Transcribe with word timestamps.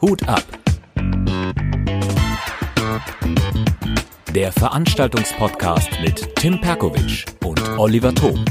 Hut 0.00 0.26
ab. 0.26 0.42
Der 4.34 4.52
Veranstaltungspodcast 4.52 5.90
mit 6.02 6.34
Tim 6.36 6.60
Perkovic 6.60 7.26
und 7.44 7.60
Oliver 7.78 8.14
Thom. 8.14 8.44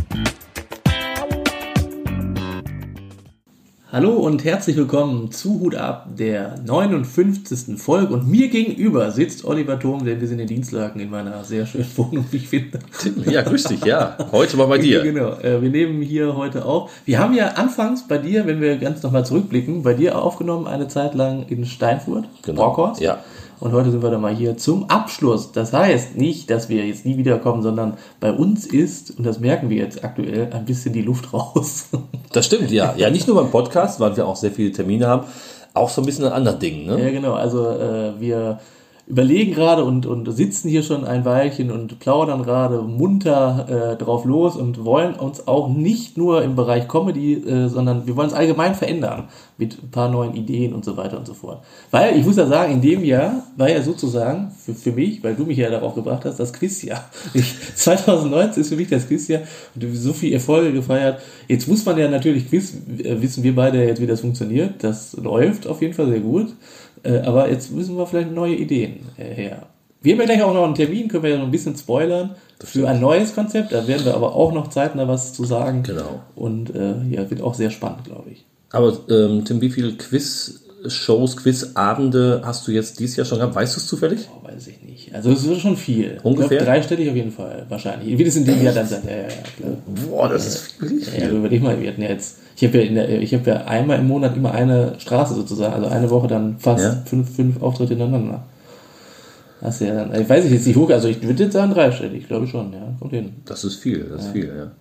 Hallo 3.92 4.12
und 4.12 4.44
herzlich 4.44 4.78
willkommen 4.78 5.32
zu 5.32 5.62
Hut 5.62 5.74
ab, 5.74 6.10
der 6.16 6.60
59. 6.64 7.80
Folge. 7.82 8.14
Und 8.14 8.28
mir 8.30 8.48
gegenüber 8.50 9.10
sitzt 9.10 9.44
Oliver 9.46 9.80
Thom, 9.80 10.06
denn 10.06 10.22
wir 10.22 10.28
sind 10.28 10.38
in 10.40 10.46
Dienstlaken 10.46 11.02
in 11.02 11.10
meiner 11.10 11.44
sehr 11.44 11.66
schönen 11.66 11.90
Wohnung, 11.96 12.26
wie 12.30 12.38
ich 12.38 12.48
finde. 12.50 12.78
Ja, 13.26 13.42
grüß 13.42 13.64
dich, 13.64 13.84
ja. 13.84 14.16
Heute 14.32 14.58
mal 14.58 14.68
bei 14.68 14.78
dir. 14.78 15.02
Genau, 15.10 15.32
äh, 15.40 15.60
wir 15.60 15.72
nehmen 15.72 16.04
hier 16.04 16.36
heute 16.36 16.66
auf. 16.66 16.92
Wir 17.06 17.18
haben 17.18 17.34
ja 17.34 17.48
anfangs 17.54 18.08
bei 18.08 18.20
dir, 18.20 18.46
wenn 18.46 18.62
wir 18.62 18.78
ganz 18.78 19.02
nochmal 19.02 19.26
zurückblicken, 19.26 19.82
bei 19.82 19.96
dir 19.96 20.22
aufgenommen 20.22 20.68
eine 20.68 20.88
Zeit 20.88 21.16
lang 21.16 21.48
in 21.50 21.66
Steinfurt, 21.66 22.26
Genau. 22.44 22.66
Brockhorst. 22.66 23.02
Ja. 23.02 23.24
Und 23.60 23.74
heute 23.74 23.92
sind 23.92 24.02
wir 24.02 24.10
dann 24.10 24.22
mal 24.22 24.34
hier 24.34 24.56
zum 24.58 24.90
Abschluss. 24.90 25.52
Das 25.52 25.74
heißt 25.74 26.16
nicht, 26.16 26.50
dass 26.50 26.70
wir 26.70 26.86
jetzt 26.86 27.06
nie 27.06 27.18
wiederkommen, 27.18 27.62
sondern 27.62 27.98
bei 28.22 28.32
uns 28.32 28.66
ist, 28.66 29.18
und 29.18 29.26
das 29.26 29.42
merken 29.42 29.70
wir 29.70 29.76
jetzt 29.78 30.04
aktuell, 30.06 30.50
ein 30.54 30.64
bisschen 30.64 30.94
die 30.94 31.02
Luft 31.02 31.34
raus. 31.34 31.88
Das 32.32 32.46
stimmt, 32.46 32.70
ja. 32.70 32.94
Ja, 32.96 33.10
nicht 33.10 33.28
nur 33.28 33.36
beim 33.38 33.50
Podcast, 33.50 33.79
weil 34.00 34.16
wir 34.16 34.28
auch 34.28 34.36
sehr 34.36 34.52
viele 34.52 34.72
Termine 34.72 35.08
haben, 35.08 35.24
auch 35.74 35.90
so 35.90 36.02
ein 36.02 36.06
bisschen 36.06 36.26
an 36.26 36.34
anderen 36.34 36.60
Dingen, 36.60 36.86
ne? 36.86 37.04
Ja, 37.04 37.12
genau. 37.12 37.34
Also 37.34 37.70
äh, 37.70 38.20
wir 38.20 38.60
überlegen 39.10 39.56
gerade 39.56 39.84
und, 39.84 40.06
und 40.06 40.32
sitzen 40.32 40.70
hier 40.70 40.84
schon 40.84 41.04
ein 41.04 41.26
Weilchen 41.26 41.72
und 41.72 42.00
plaudern 42.00 42.44
gerade 42.44 42.84
munter 42.84 43.66
äh, 43.68 43.98
drauf 43.98 44.24
los 44.24 44.56
und 44.56 44.86
wollen 44.86 45.16
uns 45.16 45.48
auch 45.48 45.68
nicht 45.68 46.16
nur 46.16 46.44
im 46.44 46.56
Bereich 46.56 46.88
Comedy, 46.88 47.34
äh, 47.34 47.68
sondern 47.70 48.06
wir 48.06 48.16
wollen 48.16 48.28
es 48.28 48.36
allgemein 48.36 48.76
verändern 48.76 49.28
mit 49.58 49.82
ein 49.84 49.90
paar 49.90 50.10
neuen 50.10 50.36
Ideen 50.36 50.74
und 50.74 50.86
so 50.86 50.96
weiter 50.96 51.18
und 51.18 51.26
so 51.26 51.34
fort. 51.34 51.64
Weil 51.90 52.18
ich 52.18 52.26
muss 52.26 52.38
ja 52.38 52.46
sagen, 52.46 52.72
in 52.72 52.82
dem 52.82 53.04
Jahr 53.04 53.44
war 53.58 53.68
ja 53.68 53.82
sozusagen 53.82 54.52
für, 54.64 54.76
für 54.76 54.92
mich, 54.92 55.24
weil 55.24 55.34
du 55.34 55.44
mich 55.44 55.58
ja 55.58 55.72
darauf 55.72 55.96
gebracht 55.96 56.24
hast, 56.26 56.40
das 56.40 56.54
Quizjahr. 56.54 57.04
Ich, 57.34 57.56
2019 57.76 58.62
ist 58.62 58.70
für 58.70 58.76
mich 58.76 58.90
das 58.90 59.08
Quizjahr 59.08 59.42
und 59.74 59.84
du 59.84 59.90
hast 59.90 60.04
so 60.04 60.14
viele 60.14 60.36
Erfolge 60.36 60.72
gefeiert. 60.72 61.20
Jetzt 61.48 61.68
muss 61.68 61.84
man 61.84 61.98
ja 61.98 62.08
natürlich 62.08 62.48
Quiz, 62.48 62.74
äh, 63.04 63.20
wissen 63.22 63.44
wir 63.44 63.56
beide 63.56 63.84
jetzt, 63.84 64.02
wie 64.02 64.08
das 64.08 64.22
funktioniert. 64.22 64.84
Das 64.84 65.14
läuft 65.14 65.66
auf 65.66 65.82
jeden 65.82 65.96
Fall 65.96 66.08
sehr 66.10 66.20
gut. 66.20 66.54
Äh, 67.04 67.20
aber 67.20 67.50
jetzt 67.50 67.72
müssen 67.72 67.98
wir 67.98 68.06
vielleicht 68.06 68.32
neue 68.32 68.56
Ideen 68.56 69.00
äh, 69.18 69.34
her. 69.34 69.68
Wir 70.02 70.14
haben 70.14 70.20
ja 70.20 70.26
gleich 70.26 70.44
auch 70.44 70.54
noch 70.54 70.64
einen 70.64 70.76
Termin, 70.76 71.10
können 71.10 71.24
wir 71.24 71.32
ja 71.32 71.38
noch 71.38 71.46
ein 71.46 71.52
bisschen 71.52 71.76
spoilern 71.76 72.36
für 72.64 72.88
ein 72.88 73.02
neues 73.02 73.36
Konzept. 73.36 73.74
Da 73.74 73.86
werden 73.88 74.06
wir 74.06 74.16
aber 74.16 74.34
auch 74.34 74.54
noch 74.54 74.70
zeitnah 74.70 75.08
was 75.08 75.34
zu 75.34 75.44
sagen. 75.44 75.84
Genau. 75.84 76.22
Und 76.36 76.74
äh, 76.74 77.04
ja, 77.10 77.30
wird 77.30 77.42
auch 77.42 77.54
sehr 77.54 77.70
spannend, 77.70 78.06
glaube 78.06 78.30
ich. 78.32 78.46
Aber 78.72 78.98
ähm, 79.10 79.44
Tim, 79.46 79.60
wie 79.62 79.70
viele 79.70 79.94
Quiz-Shows, 79.94 81.38
Quiz-Abende 81.38 82.44
hast 82.46 82.68
du 82.68 82.72
jetzt 82.72 83.00
dieses 83.00 83.18
Jahr 83.18 83.26
schon 83.26 83.40
gehabt? 83.40 83.56
Weißt 83.56 83.76
du 83.76 83.80
es 83.80 83.88
zufällig? 83.88 84.30
Oh, 84.32 84.48
weiß 84.48 84.68
ich 84.68 84.82
nicht. 84.84 85.14
Also 85.14 85.32
es 85.32 85.46
wird 85.46 85.60
schon 85.60 85.76
viel. 85.76 86.20
Ungefähr? 86.24 86.60
Ich 86.60 86.64
glaub, 86.64 86.76
dreistellig 86.76 87.10
auf 87.10 87.16
jeden 87.16 87.32
Fall, 87.32 87.66
wahrscheinlich. 87.68 88.18
Wie 88.18 88.24
das 88.24 88.36
in 88.36 88.46
dem 88.46 88.64
Jahr 88.64 88.74
dann 88.74 88.88
sein. 88.88 89.02
Ja, 89.06 89.16
ja, 89.16 89.28
klar. 89.28 89.72
Boah, 90.08 90.30
das 90.30 90.46
ist 90.46 90.82
wirklich 90.82 91.08
Ja, 91.18 91.30
überleg 91.30 91.62
mal, 91.62 91.82
wir 91.82 91.90
hatten 91.90 92.02
ja 92.02 92.10
jetzt, 92.10 92.38
ich 92.62 92.68
habe 92.68 92.84
ja, 92.84 92.92
der, 92.92 93.22
ich 93.22 93.34
hab 93.34 93.48
ja 93.48 93.66
einmal 93.66 94.00
im 94.00 94.08
Monat 94.08 94.36
immer 94.36 94.52
eine 94.52 94.94
Straße 94.98 95.34
sozusagen, 95.34 95.74
also 95.74 95.88
eine 95.88 96.10
Woche 96.10 96.28
dann 96.28 96.58
fast 96.60 96.84
Ja. 96.84 97.02
fünf, 97.06 97.36
fünf 97.36 97.62
Auftritte 97.62 97.94
ineinander. 97.94 98.44
Das 99.62 99.82
ist 99.82 99.88
ja 99.88 99.96
dann, 99.96 100.22
ich 100.22 100.30
weiß 100.30 100.46
ich 100.46 100.52
jetzt 100.52 100.68
nicht 100.68 100.78
hoch, 100.78 100.90
also 100.90 101.08
ich 101.08 101.22
würde 101.22 101.44
jetzt 101.44 101.54
sagen 101.54 101.74
dreistellig, 101.74 102.28
glaube 102.28 102.46
ich 102.46 102.52
schon, 102.52 102.72
ja, 102.74 102.80
kommt 103.00 103.14
hin. 103.14 103.34
Das 103.46 103.64
ist 103.64 103.76
viel, 103.76 104.06
das 104.12 104.26
ist 104.26 104.32
viel, 104.32 104.52
ja. 104.58 104.72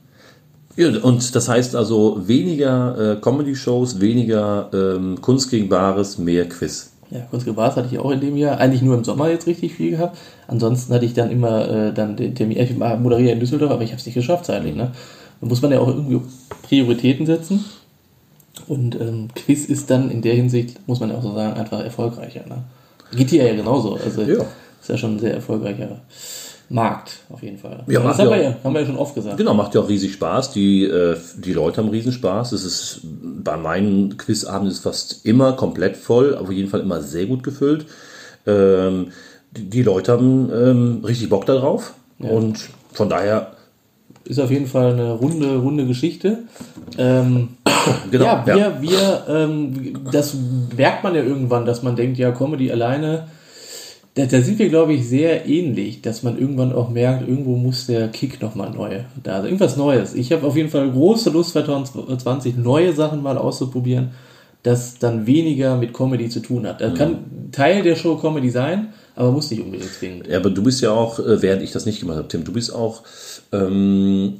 Und 1.02 1.34
das 1.34 1.48
heißt 1.48 1.74
also 1.74 2.28
weniger 2.28 3.14
äh, 3.14 3.20
Comedy-Shows, 3.20 4.00
weniger 4.00 4.70
ähm, 4.72 5.20
Kunst 5.20 5.50
gegen 5.50 5.68
Bares, 5.68 6.18
mehr 6.18 6.48
Quiz. 6.48 6.92
Ja, 7.10 7.20
Kunst 7.30 7.52
Bars 7.56 7.74
hatte 7.74 7.88
ich 7.90 7.98
auch 7.98 8.10
in 8.10 8.20
dem 8.20 8.36
Jahr, 8.36 8.58
eigentlich 8.58 8.82
nur 8.82 8.94
im 8.96 9.02
Sommer 9.02 9.30
jetzt 9.30 9.46
richtig 9.46 9.74
viel 9.74 9.92
gehabt. 9.92 10.18
Ansonsten 10.46 10.92
hatte 10.92 11.06
ich 11.06 11.14
dann 11.14 11.30
immer 11.30 11.68
äh, 11.68 11.92
dann 11.92 12.16
den 12.16 12.34
Termin, 12.34 12.58
ich 12.58 12.76
moderiere 12.76 13.32
in 13.32 13.40
Düsseldorf, 13.40 13.72
aber 13.72 13.82
ich 13.82 13.90
habe 13.90 13.98
es 13.98 14.06
nicht 14.06 14.14
geschafft 14.14 14.44
zeitlich. 14.44 14.76
Ne? 14.76 14.92
Da 15.40 15.46
muss 15.46 15.62
man 15.62 15.72
ja 15.72 15.80
auch 15.80 15.88
irgendwie 15.88 16.20
Prioritäten 16.62 17.26
setzen. 17.26 17.64
Und 18.66 19.00
ähm, 19.00 19.28
Quiz 19.34 19.66
ist 19.66 19.90
dann 19.90 20.10
in 20.10 20.22
der 20.22 20.34
Hinsicht, 20.34 20.86
muss 20.86 21.00
man 21.00 21.10
ja 21.10 21.16
auch 21.16 21.22
so 21.22 21.34
sagen, 21.34 21.58
einfach 21.58 21.80
erfolgreicher. 21.82 22.44
Ne? 22.48 22.64
Geht 23.16 23.30
hier 23.30 23.46
ja 23.46 23.54
genauso. 23.54 23.94
Also 23.94 24.22
Ja. 24.22 24.44
ist 24.80 24.88
ja 24.88 24.98
schon 24.98 25.16
ein 25.16 25.18
sehr 25.20 25.34
erfolgreicher 25.34 26.00
Markt, 26.68 27.20
auf 27.30 27.42
jeden 27.42 27.56
Fall. 27.56 27.82
Ja, 27.86 28.00
das 28.02 28.18
haben 28.18 28.28
ja 28.30 28.36
wir, 28.36 28.42
ja, 28.42 28.56
haben 28.62 28.74
wir 28.74 28.80
ja 28.80 28.86
schon 28.86 28.98
oft 28.98 29.14
gesagt. 29.14 29.38
Genau, 29.38 29.54
macht 29.54 29.74
ja 29.74 29.80
auch 29.80 29.88
riesig 29.88 30.12
Spaß. 30.12 30.52
Die, 30.52 30.84
äh, 30.84 31.16
die 31.38 31.54
Leute 31.54 31.80
haben 31.80 31.88
riesen 31.88 32.12
Spaß. 32.12 32.52
Es 32.52 32.64
ist 32.64 33.00
bei 33.02 33.56
meinen 33.56 34.18
Quizabenden 34.18 34.70
ist 34.72 34.80
fast 34.80 35.24
immer 35.24 35.52
komplett 35.54 35.96
voll, 35.96 36.36
auf 36.36 36.50
jeden 36.50 36.68
Fall 36.68 36.80
immer 36.80 37.00
sehr 37.00 37.26
gut 37.26 37.42
gefüllt. 37.42 37.86
Ähm, 38.46 39.08
die, 39.52 39.70
die 39.70 39.82
Leute 39.82 40.12
haben 40.12 40.50
ähm, 40.52 41.04
richtig 41.04 41.30
Bock 41.30 41.46
darauf 41.46 41.94
und 42.18 42.58
von 42.92 43.08
daher 43.08 43.52
Ist 44.28 44.38
auf 44.38 44.50
jeden 44.50 44.66
Fall 44.66 44.92
eine 44.92 45.12
runde, 45.12 45.56
runde 45.56 45.86
Geschichte. 45.86 46.40
Ähm, 46.98 47.48
genau. 48.10 48.24
ja, 48.24 48.44
wir, 48.46 48.76
wir 48.80 49.24
ähm, 49.26 49.94
das 50.12 50.36
merkt 50.76 51.02
man 51.02 51.14
ja 51.14 51.22
irgendwann, 51.22 51.64
dass 51.64 51.82
man 51.82 51.96
denkt, 51.96 52.18
ja, 52.18 52.30
Comedy 52.30 52.70
alleine, 52.70 53.28
da, 54.14 54.26
da 54.26 54.40
sind 54.42 54.58
wir, 54.58 54.68
glaube 54.68 54.92
ich, 54.92 55.08
sehr 55.08 55.48
ähnlich, 55.48 56.02
dass 56.02 56.22
man 56.22 56.38
irgendwann 56.38 56.74
auch 56.74 56.90
merkt, 56.90 57.26
irgendwo 57.26 57.56
muss 57.56 57.86
der 57.86 58.08
Kick 58.08 58.42
nochmal 58.42 58.70
neu 58.70 59.00
da 59.22 59.36
sein. 59.36 59.46
Irgendwas 59.46 59.78
Neues. 59.78 60.14
Ich 60.14 60.30
habe 60.32 60.46
auf 60.46 60.56
jeden 60.56 60.68
Fall 60.68 60.90
große 60.90 61.30
Lust 61.30 61.52
2020, 61.52 62.56
neue 62.56 62.92
Sachen 62.92 63.22
mal 63.22 63.38
auszuprobieren, 63.38 64.10
das 64.62 64.98
dann 64.98 65.26
weniger 65.26 65.76
mit 65.76 65.94
Comedy 65.94 66.28
zu 66.28 66.40
tun 66.40 66.66
hat. 66.66 66.80
Das 66.80 66.96
kann 66.98 67.50
Teil 67.52 67.82
der 67.82 67.96
Show 67.96 68.16
Comedy 68.16 68.50
sein, 68.50 68.92
aber 69.14 69.32
muss 69.32 69.50
nicht 69.50 69.62
unbedingt 69.62 69.92
zwingend. 69.92 70.26
Ja, 70.26 70.38
aber 70.38 70.50
du 70.50 70.62
bist 70.62 70.80
ja 70.80 70.90
auch, 70.90 71.18
äh, 71.18 71.40
während 71.42 71.62
ich 71.62 71.72
das 71.72 71.86
nicht 71.86 72.00
gemacht 72.00 72.18
habe, 72.18 72.28
Tim, 72.28 72.44
du 72.44 72.52
bist 72.52 72.74
auch 72.74 73.02
ähm, 73.52 74.34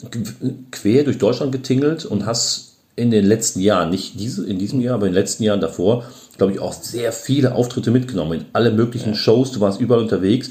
quer 0.71 1.05
durch 1.05 1.19
Deutschland 1.19 1.53
getingelt 1.53 2.05
und 2.05 2.27
hast 2.27 2.77
in 2.97 3.11
den 3.11 3.25
letzten 3.25 3.61
Jahren, 3.61 3.91
nicht 3.91 4.19
diese, 4.19 4.45
in 4.47 4.59
diesem 4.59 4.81
Jahr, 4.81 4.97
aber 4.97 5.07
in 5.07 5.13
den 5.13 5.21
letzten 5.21 5.45
Jahren 5.45 5.61
davor, 5.61 6.05
glaube 6.37 6.53
ich, 6.53 6.59
auch 6.59 6.73
sehr 6.73 7.13
viele 7.13 7.55
Auftritte 7.55 7.93
mitgenommen 7.93 8.41
in 8.41 8.45
alle 8.53 8.73
möglichen 8.73 9.15
Shows. 9.15 9.53
Du 9.53 9.61
warst 9.61 9.81
überall 9.81 10.03
unterwegs. 10.03 10.51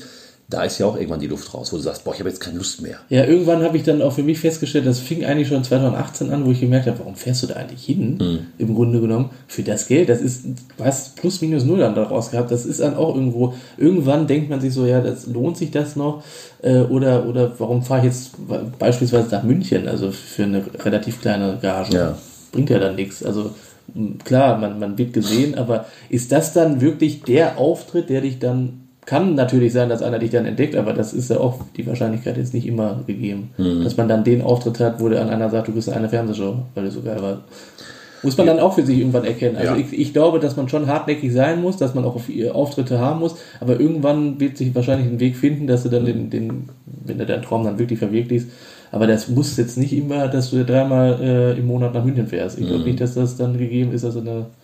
Da 0.49 0.63
ist 0.63 0.79
ja 0.79 0.85
auch 0.85 0.95
irgendwann 0.95 1.19
die 1.19 1.27
Luft 1.27 1.53
raus, 1.53 1.73
wo 1.73 1.77
du 1.77 1.83
sagst, 1.83 2.05
boah, 2.05 2.13
ich 2.13 2.21
habe 2.21 2.29
jetzt 2.29 2.39
keine 2.39 2.57
Lust 2.57 2.81
mehr. 2.81 2.99
Ja, 3.09 3.25
irgendwann 3.25 3.63
habe 3.63 3.75
ich 3.75 3.83
dann 3.83 4.01
auch 4.01 4.13
für 4.13 4.23
mich 4.23 4.39
festgestellt, 4.39 4.85
das 4.85 4.99
fing 4.99 5.25
eigentlich 5.25 5.49
schon 5.49 5.61
2018 5.61 6.31
an, 6.31 6.45
wo 6.45 6.51
ich 6.51 6.61
gemerkt 6.61 6.87
habe, 6.87 6.99
warum 6.99 7.15
fährst 7.15 7.43
du 7.43 7.47
da 7.47 7.55
eigentlich 7.55 7.83
hin? 7.83 8.17
Im 8.57 8.73
Grunde 8.73 9.01
genommen, 9.01 9.31
für 9.47 9.63
das 9.63 9.87
Geld, 9.87 10.07
das 10.07 10.21
ist, 10.21 10.45
du 10.45 10.83
hast 10.85 11.17
plus 11.17 11.41
minus 11.41 11.65
null 11.65 11.79
dann 11.79 11.95
daraus 11.95 12.31
gehabt, 12.31 12.49
das 12.49 12.65
ist 12.65 12.79
dann 12.79 12.95
auch 12.95 13.13
irgendwo, 13.13 13.55
irgendwann 13.77 14.25
denkt 14.25 14.49
man 14.49 14.61
sich 14.61 14.73
so, 14.73 14.85
ja, 14.85 15.01
das 15.01 15.27
lohnt 15.27 15.57
sich 15.57 15.71
das 15.71 15.97
noch? 15.97 16.23
Äh, 16.61 16.79
oder, 16.79 17.25
oder 17.27 17.51
warum 17.57 17.83
fahre 17.83 18.07
ich 18.07 18.13
jetzt 18.13 18.31
beispielsweise 18.79 19.27
nach 19.29 19.43
München, 19.43 19.85
also 19.89 20.11
für 20.11 20.43
eine 20.43 20.63
relativ 20.79 21.19
kleine 21.21 21.57
Gage? 21.61 21.93
Ja. 21.93 22.17
Bringt 22.53 22.69
ja 22.69 22.79
dann 22.79 22.95
nichts. 22.95 23.21
Also 23.21 23.51
klar, 24.23 24.57
man, 24.57 24.79
man 24.79 24.97
wird 24.97 25.11
gesehen, 25.11 25.55
aber 25.55 25.87
ist 26.09 26.31
das 26.31 26.53
dann 26.53 26.79
wirklich 26.79 27.23
der 27.23 27.57
Auftritt, 27.57 28.09
der 28.09 28.21
dich 28.21 28.39
dann 28.39 28.86
kann 29.07 29.35
natürlich 29.35 29.71
sein, 29.71 29.87
dass 29.89 30.03
einer 30.03 30.19
dich 30.19 30.31
dann 30.31 30.45
entdeckt, 30.45 30.75
aber 30.75 30.91
das 30.93 31.13
ist 31.13 31.29
ja 31.29 31.39
auch 31.39 31.61
die 31.77 31.87
Wahrscheinlichkeit 31.87 32.37
jetzt 32.37 32.53
nicht 32.53 32.67
immer 32.67 33.03
gegeben, 33.07 33.51
dass 33.83 33.95
man 33.97 34.07
dann 34.09 34.23
den 34.25 34.41
Auftritt 34.41 34.79
hat, 34.81 34.99
wo 34.99 35.07
der 35.09 35.21
an 35.21 35.29
einer 35.29 35.49
sagt, 35.49 35.69
du 35.69 35.71
bist 35.71 35.89
eine 35.89 36.09
Fernsehshow, 36.09 36.57
weil 36.75 36.83
du 36.83 36.91
so 36.91 37.01
geil 37.01 37.17
warst. 37.21 37.41
Muss 38.21 38.37
man 38.37 38.47
dann 38.47 38.59
auch 38.59 38.73
für 38.73 38.83
sich 38.85 38.99
irgendwann 38.99 39.23
erkennen. 39.23 39.55
Also 39.55 39.73
Ja. 39.75 39.79
ich, 39.79 39.97
ich 39.97 40.11
glaube, 40.11 40.39
dass 40.39 40.57
man 40.57 40.67
schon 40.67 40.87
hartnäckig 40.87 41.31
sein 41.31 41.61
muss, 41.61 41.77
dass 41.77 41.95
man 41.95 42.03
auch 42.03 42.15
auf 42.15 42.25
Auftritte 42.51 42.99
haben 42.99 43.19
muss, 43.21 43.35
aber 43.61 43.79
irgendwann 43.79 44.39
wird 44.41 44.57
sich 44.57 44.75
wahrscheinlich 44.75 45.07
ein 45.07 45.19
Weg 45.21 45.37
finden, 45.37 45.67
dass 45.67 45.83
du 45.83 45.89
dann 45.89 46.03
den, 46.03 46.29
den 46.29 46.69
wenn 47.05 47.17
du 47.17 47.25
deinen 47.25 47.43
Traum 47.43 47.63
dann 47.63 47.79
wirklich 47.79 47.99
verwirklichst, 47.99 48.49
aber 48.91 49.07
das 49.07 49.29
muss 49.29 49.55
jetzt 49.55 49.77
nicht 49.77 49.93
immer, 49.93 50.27
dass 50.27 50.51
du 50.51 50.65
dreimal 50.65 51.17
äh, 51.21 51.57
im 51.57 51.67
Monat 51.67 51.93
nach 51.93 52.03
München 52.03 52.27
fährst. 52.27 52.59
Ich 52.59 52.67
glaube 52.67 52.83
nicht, 52.83 52.99
dass 52.99 53.13
das 53.13 53.37
dann 53.37 53.57
gegeben 53.57 53.93
ist, 53.93 54.03
also 54.03 54.19
eine 54.19 54.47
große 54.47 54.56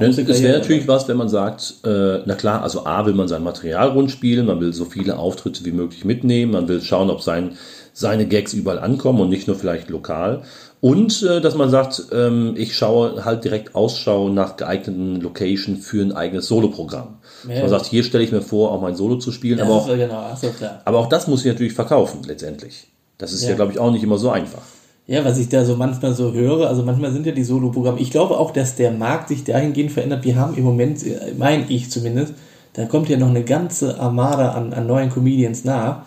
Es 0.00 0.42
wäre 0.42 0.58
natürlich 0.58 0.88
was, 0.88 1.08
wenn 1.08 1.16
man 1.16 1.28
sagt, 1.28 1.74
äh, 1.84 2.18
na 2.24 2.34
klar, 2.34 2.62
also 2.62 2.86
A 2.86 3.04
will 3.06 3.14
man 3.14 3.28
sein 3.28 3.44
Material 3.44 3.88
rund 3.90 4.10
spielen, 4.10 4.46
man 4.46 4.60
will 4.60 4.72
so 4.72 4.84
viele 4.86 5.18
Auftritte 5.18 5.64
wie 5.64 5.72
möglich 5.72 6.04
mitnehmen, 6.04 6.52
man 6.52 6.68
will 6.68 6.80
schauen, 6.80 7.10
ob 7.10 7.22
sein, 7.22 7.56
seine 7.92 8.26
Gags 8.26 8.52
überall 8.54 8.78
ankommen 8.78 9.20
und 9.20 9.28
nicht 9.28 9.46
nur 9.46 9.56
vielleicht 9.56 9.90
lokal. 9.90 10.42
Und 10.80 11.22
äh, 11.22 11.42
dass 11.42 11.54
man 11.54 11.68
sagt, 11.68 12.04
ähm, 12.12 12.54
ich 12.56 12.74
schaue 12.74 13.26
halt 13.26 13.44
direkt 13.44 13.74
Ausschau 13.74 14.30
nach 14.30 14.56
geeigneten 14.56 15.20
Location 15.20 15.76
für 15.76 16.00
ein 16.02 16.12
eigenes 16.12 16.48
Soloprogramm. 16.48 17.18
Dass 17.46 17.54
Ja. 17.56 17.60
man 17.60 17.70
sagt, 17.70 17.86
hier 17.86 18.02
stelle 18.02 18.24
ich 18.24 18.32
mir 18.32 18.40
vor, 18.40 18.72
auch 18.72 18.80
mein 18.80 18.96
Solo 18.96 19.16
zu 19.16 19.30
spielen, 19.30 19.58
Das 19.58 19.66
aber 19.66 19.76
auch, 19.76 19.86
genau, 19.88 20.34
so, 20.40 20.48
aber 20.86 20.98
auch 20.98 21.08
das 21.08 21.26
muss 21.26 21.40
ich 21.44 21.52
natürlich 21.52 21.74
verkaufen 21.74 22.20
letztendlich. 22.26 22.86
Das 23.18 23.34
ist 23.34 23.42
ja, 23.42 23.50
Ja. 23.50 23.56
glaube 23.56 23.72
ich, 23.72 23.78
auch 23.78 23.90
nicht 23.90 24.02
immer 24.02 24.16
so 24.16 24.30
einfach. 24.30 24.62
Ja, 25.10 25.24
was 25.24 25.38
ich 25.38 25.48
da 25.48 25.64
so 25.64 25.74
manchmal 25.74 26.14
so 26.14 26.32
höre, 26.32 26.68
also 26.68 26.84
manchmal 26.84 27.10
sind 27.10 27.26
ja 27.26 27.32
die 27.32 27.42
Solo-Programme, 27.42 27.98
ich 27.98 28.12
glaube 28.12 28.38
auch, 28.38 28.52
dass 28.52 28.76
der 28.76 28.92
Markt 28.92 29.26
sich 29.26 29.42
dahingehend 29.42 29.90
verändert. 29.90 30.24
Wir 30.24 30.36
haben 30.36 30.56
im 30.56 30.62
Moment, 30.62 31.04
äh, 31.04 31.32
mein 31.36 31.64
ich 31.68 31.90
zumindest, 31.90 32.34
da 32.74 32.84
kommt 32.84 33.08
ja 33.08 33.16
noch 33.18 33.28
eine 33.28 33.42
ganze 33.42 33.98
Armada 33.98 34.52
an, 34.52 34.72
an 34.72 34.86
neuen 34.86 35.10
Comedians 35.10 35.64
nach. 35.64 36.06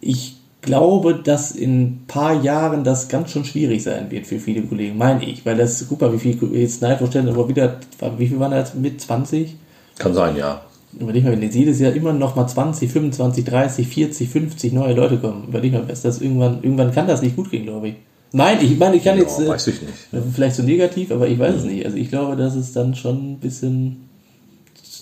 Ich 0.00 0.38
glaube, 0.60 1.14
dass 1.22 1.52
in 1.52 1.82
ein 1.82 2.04
paar 2.08 2.42
Jahren 2.42 2.82
das 2.82 3.08
ganz 3.08 3.30
schön 3.30 3.44
schwierig 3.44 3.84
sein 3.84 4.10
wird 4.10 4.26
für 4.26 4.40
viele 4.40 4.62
Kollegen, 4.62 4.98
meine 4.98 5.24
ich. 5.24 5.46
Weil 5.46 5.56
das, 5.56 5.86
guck 5.88 6.00
mal, 6.00 6.12
wie 6.12 6.18
viel 6.18 6.36
jetzt 6.52 6.82
Nitro 6.82 7.06
stellen 7.06 7.28
aber 7.28 7.48
wieder, 7.48 7.78
wie 8.18 8.26
viel 8.26 8.40
waren 8.40 8.50
das 8.50 8.74
mit 8.74 9.00
20? 9.00 9.54
Kann 9.98 10.14
sein, 10.14 10.34
ja. 10.34 10.62
Überleg 10.98 11.22
mal, 11.22 11.30
wenn 11.30 11.42
jetzt 11.42 11.54
jedes 11.54 11.78
Jahr 11.78 11.92
immer 11.92 12.12
noch 12.12 12.34
mal 12.34 12.48
20, 12.48 12.90
25, 12.90 13.44
30, 13.44 13.86
40, 13.86 14.28
50 14.28 14.72
neue 14.72 14.94
Leute 14.94 15.18
kommen, 15.18 15.44
überleg 15.46 15.72
mal, 15.72 15.88
ist 15.88 16.04
das 16.04 16.20
irgendwann, 16.20 16.58
irgendwann 16.62 16.92
kann 16.92 17.06
das 17.06 17.22
nicht 17.22 17.36
gut 17.36 17.48
gehen, 17.48 17.66
glaube 17.66 17.90
ich. 17.90 17.94
Nein, 18.32 18.58
ich 18.62 18.78
meine, 18.78 18.96
ich 18.96 19.04
kann 19.04 19.16
Ja, 19.16 19.22
jetzt, 19.22 19.38
äh, 19.40 19.48
weiß 19.48 19.66
ich 19.68 19.82
nicht. 19.82 19.92
vielleicht 20.34 20.56
so 20.56 20.62
negativ, 20.62 21.10
aber 21.10 21.28
ich 21.28 21.38
weiß 21.38 21.56
es 21.56 21.64
nicht. 21.64 21.84
Also 21.84 21.96
ich 21.98 22.08
glaube, 22.08 22.36
dass 22.36 22.54
es 22.54 22.72
dann 22.72 22.94
schon 22.94 23.32
ein 23.32 23.38
bisschen 23.38 24.08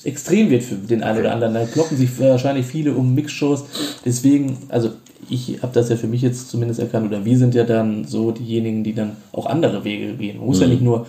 extrem 0.05 0.51
wird 0.51 0.63
für 0.63 0.75
den 0.75 1.03
einen 1.03 1.21
oder 1.21 1.33
anderen. 1.33 1.55
Da 1.55 1.65
kloppen 1.67 1.97
sich 1.97 2.19
wahrscheinlich 2.19 2.67
viele 2.67 2.93
um 2.95 3.15
Mixshows. 3.15 3.65
Deswegen, 4.05 4.57
also 4.69 4.91
ich 5.29 5.63
habe 5.63 5.73
das 5.73 5.91
ja 5.91 5.97
für 5.97 6.07
mich 6.09 6.23
jetzt 6.23 6.51
zumindest 6.51 6.81
erkannt, 6.81 7.07
oder 7.07 7.25
wir 7.25 7.39
sind 7.39 7.55
ja 7.55 7.65
dann 7.65 8.05
so 8.05 8.33
diejenigen, 8.33 8.83
die 8.83 8.95
dann 8.95 9.17
auch 9.33 9.47
andere 9.47 9.85
Wege 9.85 10.15
gehen. 10.15 10.39
Man 10.39 10.47
muss 10.47 10.61
ja 10.61 10.67
nicht 10.67 10.83
nur 10.83 11.07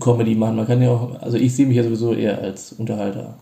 Comedy 0.00 0.34
machen, 0.34 0.56
man 0.56 0.66
kann 0.66 0.82
ja 0.82 0.90
auch, 0.90 1.20
also 1.20 1.36
ich 1.36 1.54
sehe 1.54 1.66
mich 1.66 1.76
ja 1.76 1.84
sowieso 1.84 2.14
eher 2.14 2.40
als 2.40 2.72
Unterhalter. 2.72 3.34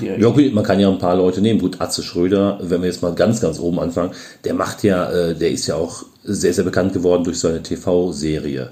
Ja, 0.00 0.28
gut, 0.30 0.52
man 0.52 0.64
kann 0.64 0.78
ja 0.78 0.90
ein 0.90 0.98
paar 0.98 1.16
Leute 1.16 1.40
nehmen. 1.40 1.58
Gut, 1.58 1.80
Atze 1.80 2.02
Schröder, 2.02 2.58
wenn 2.62 2.82
wir 2.82 2.88
jetzt 2.88 3.02
mal 3.02 3.14
ganz, 3.14 3.40
ganz 3.40 3.58
oben 3.58 3.80
anfangen, 3.80 4.10
der 4.44 4.54
macht 4.54 4.82
ja, 4.84 5.10
äh, 5.10 5.34
der 5.34 5.50
ist 5.50 5.66
ja 5.66 5.76
auch 5.76 6.04
sehr, 6.26 6.52
sehr 6.52 6.64
bekannt 6.64 6.92
geworden 6.92 7.24
durch 7.24 7.38
seine 7.38 7.62
TV-Serie. 7.62 8.70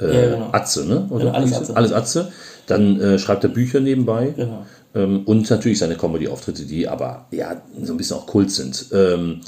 Äh, 0.00 0.04
Ja, 0.14 0.30
genau. 0.34 0.48
Atze, 0.52 0.84
ne? 0.86 1.06
Oder? 1.10 1.26
Ja, 1.26 1.30
alles 1.32 1.52
Hieß- 1.52 1.56
Atze. 1.58 1.76
Alles 1.76 1.92
Atze. 1.92 2.32
Dann 2.66 3.00
äh, 3.00 3.18
schreibt 3.18 3.44
er 3.44 3.50
Bücher 3.50 3.80
nebenbei. 3.80 4.32
Genau. 4.36 4.66
Ähm, 4.94 5.22
und 5.24 5.48
natürlich 5.50 5.78
seine 5.78 5.96
Comedy-Auftritte, 5.96 6.64
die 6.64 6.86
aber 6.88 7.26
ja 7.30 7.62
so 7.82 7.92
ein 7.94 7.96
bisschen 7.96 8.16
auch 8.16 8.26
Kult 8.26 8.50
sind. 8.50 8.86
Ähm, 8.92 9.40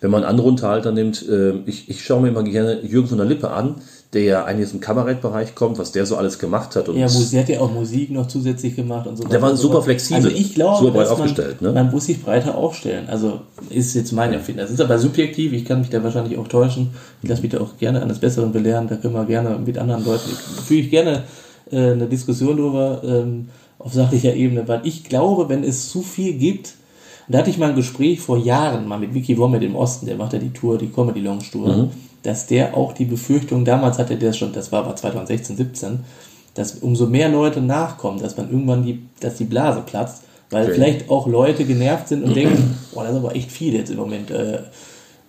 wenn 0.00 0.10
man 0.10 0.24
andere 0.24 0.46
Unterhalter 0.48 0.92
nimmt, 0.92 1.24
ähm, 1.28 1.62
ich, 1.66 1.88
ich 1.90 2.04
schaue 2.04 2.22
mir 2.22 2.28
immer 2.28 2.42
gerne 2.42 2.80
Jürgen 2.82 3.08
von 3.08 3.18
der 3.18 3.26
Lippe 3.26 3.50
an, 3.50 3.76
der 4.12 4.22
ja 4.22 4.44
eigentlich 4.44 4.66
aus 4.66 4.72
dem 4.72 4.80
Kabarettbereich 4.80 5.54
kommt, 5.54 5.78
was 5.78 5.92
der 5.92 6.04
so 6.04 6.16
alles 6.16 6.40
gemacht 6.40 6.74
hat. 6.74 6.88
Und 6.88 6.96
Ja, 6.96 7.06
der 7.06 7.40
hat 7.42 7.48
ja 7.48 7.60
auch 7.60 7.70
Musik 7.72 8.10
noch 8.10 8.26
zusätzlich 8.26 8.74
gemacht 8.74 9.06
und 9.06 9.16
so. 9.16 9.24
Der 9.24 9.40
war 9.40 9.56
super 9.56 9.82
flexibel, 9.82 10.24
Also 10.24 10.36
ich 10.36 10.54
glaube, 10.54 10.78
super 10.78 10.90
breit 10.92 11.02
dass 11.02 11.10
man, 11.10 11.20
aufgestellt, 11.20 11.62
ne? 11.62 11.72
man 11.72 11.90
muss 11.92 12.06
sich 12.06 12.20
breiter 12.20 12.56
aufstellen. 12.56 13.08
Also 13.08 13.40
ist 13.68 13.94
jetzt 13.94 14.10
mein 14.12 14.32
Empfinden. 14.32 14.60
Das 14.60 14.70
ist 14.70 14.80
aber 14.80 14.98
subjektiv. 14.98 15.52
Ich 15.52 15.64
kann 15.64 15.78
mich 15.80 15.90
da 15.90 16.02
wahrscheinlich 16.02 16.36
auch 16.38 16.48
täuschen. 16.48 16.90
Ich 17.22 17.28
lasse 17.28 17.42
mich 17.42 17.52
da 17.52 17.60
auch 17.60 17.76
gerne 17.78 18.02
eines 18.02 18.18
Besseren 18.18 18.50
belehren. 18.50 18.88
Da 18.88 18.96
können 18.96 19.14
wir 19.14 19.24
gerne 19.26 19.56
mit 19.64 19.78
anderen 19.78 20.04
Leuten, 20.04 20.28
ich, 20.30 20.64
führe 20.64 20.80
ich 20.80 20.90
gerne 20.90 21.22
äh, 21.70 21.92
eine 21.92 22.06
Diskussion 22.06 22.56
darüber 22.56 23.02
ähm, 23.04 23.48
auf 23.78 23.94
sachlicher 23.94 24.34
Ebene, 24.34 24.66
weil 24.66 24.80
ich 24.84 25.04
glaube, 25.04 25.48
wenn 25.48 25.62
es 25.62 25.88
zu 25.88 26.02
viel 26.02 26.34
gibt, 26.34 26.74
und 27.28 27.34
da 27.34 27.38
hatte 27.38 27.50
ich 27.50 27.58
mal 27.58 27.70
ein 27.70 27.76
Gespräch 27.76 28.20
vor 28.20 28.38
Jahren 28.38 28.88
mal 28.88 28.98
mit 28.98 29.14
Vicky 29.14 29.38
Wommet 29.38 29.62
im 29.62 29.76
Osten, 29.76 30.06
der 30.06 30.16
macht 30.16 30.32
ja 30.32 30.40
die 30.40 30.50
Tour, 30.50 30.78
die 30.78 30.88
Comedy 30.88 31.20
Lounge 31.20 31.44
Tour, 31.52 31.68
Mhm. 31.76 31.90
Dass 32.22 32.46
der 32.46 32.76
auch 32.76 32.92
die 32.92 33.04
Befürchtung, 33.04 33.64
damals 33.64 33.98
hatte 33.98 34.16
der 34.16 34.32
schon, 34.32 34.52
das 34.52 34.72
war 34.72 34.84
aber 34.84 34.96
2016, 34.96 35.56
17, 35.56 36.00
dass 36.54 36.74
umso 36.74 37.06
mehr 37.06 37.28
Leute 37.28 37.60
nachkommen, 37.60 38.20
dass 38.20 38.36
man 38.36 38.50
irgendwann 38.50 38.84
die, 38.84 39.02
dass 39.20 39.36
die 39.36 39.44
Blase 39.44 39.82
platzt, 39.86 40.22
weil 40.50 40.64
Okay. 40.64 40.74
vielleicht 40.74 41.10
auch 41.10 41.26
Leute 41.26 41.64
genervt 41.64 42.08
sind 42.08 42.24
und 42.24 42.34
denken, 42.34 42.76
boah, 42.92 43.04
das 43.04 43.12
ist 43.12 43.18
aber 43.18 43.36
echt 43.36 43.52
viel 43.52 43.74
jetzt 43.74 43.90
im 43.90 43.98
Moment 43.98 44.30
äh, 44.30 44.58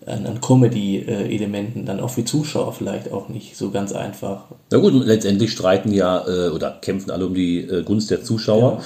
an, 0.08 0.26
an 0.26 0.42
Comedy-Elementen, 0.42 1.86
dann 1.86 2.00
auch 2.00 2.10
für 2.10 2.26
Zuschauer 2.26 2.74
vielleicht 2.74 3.12
auch 3.12 3.30
nicht 3.30 3.56
so 3.56 3.70
ganz 3.70 3.94
einfach. 3.94 4.46
Na 4.72 4.80
gut, 4.80 4.94
letztendlich 5.06 5.52
streiten 5.52 5.94
ja 5.94 6.26
äh, 6.28 6.50
oder 6.50 6.80
kämpfen 6.82 7.12
alle 7.12 7.28
um 7.28 7.36
die 7.36 7.60
äh, 7.60 7.84
Gunst 7.84 8.10
der 8.10 8.24
Zuschauer. 8.24 8.82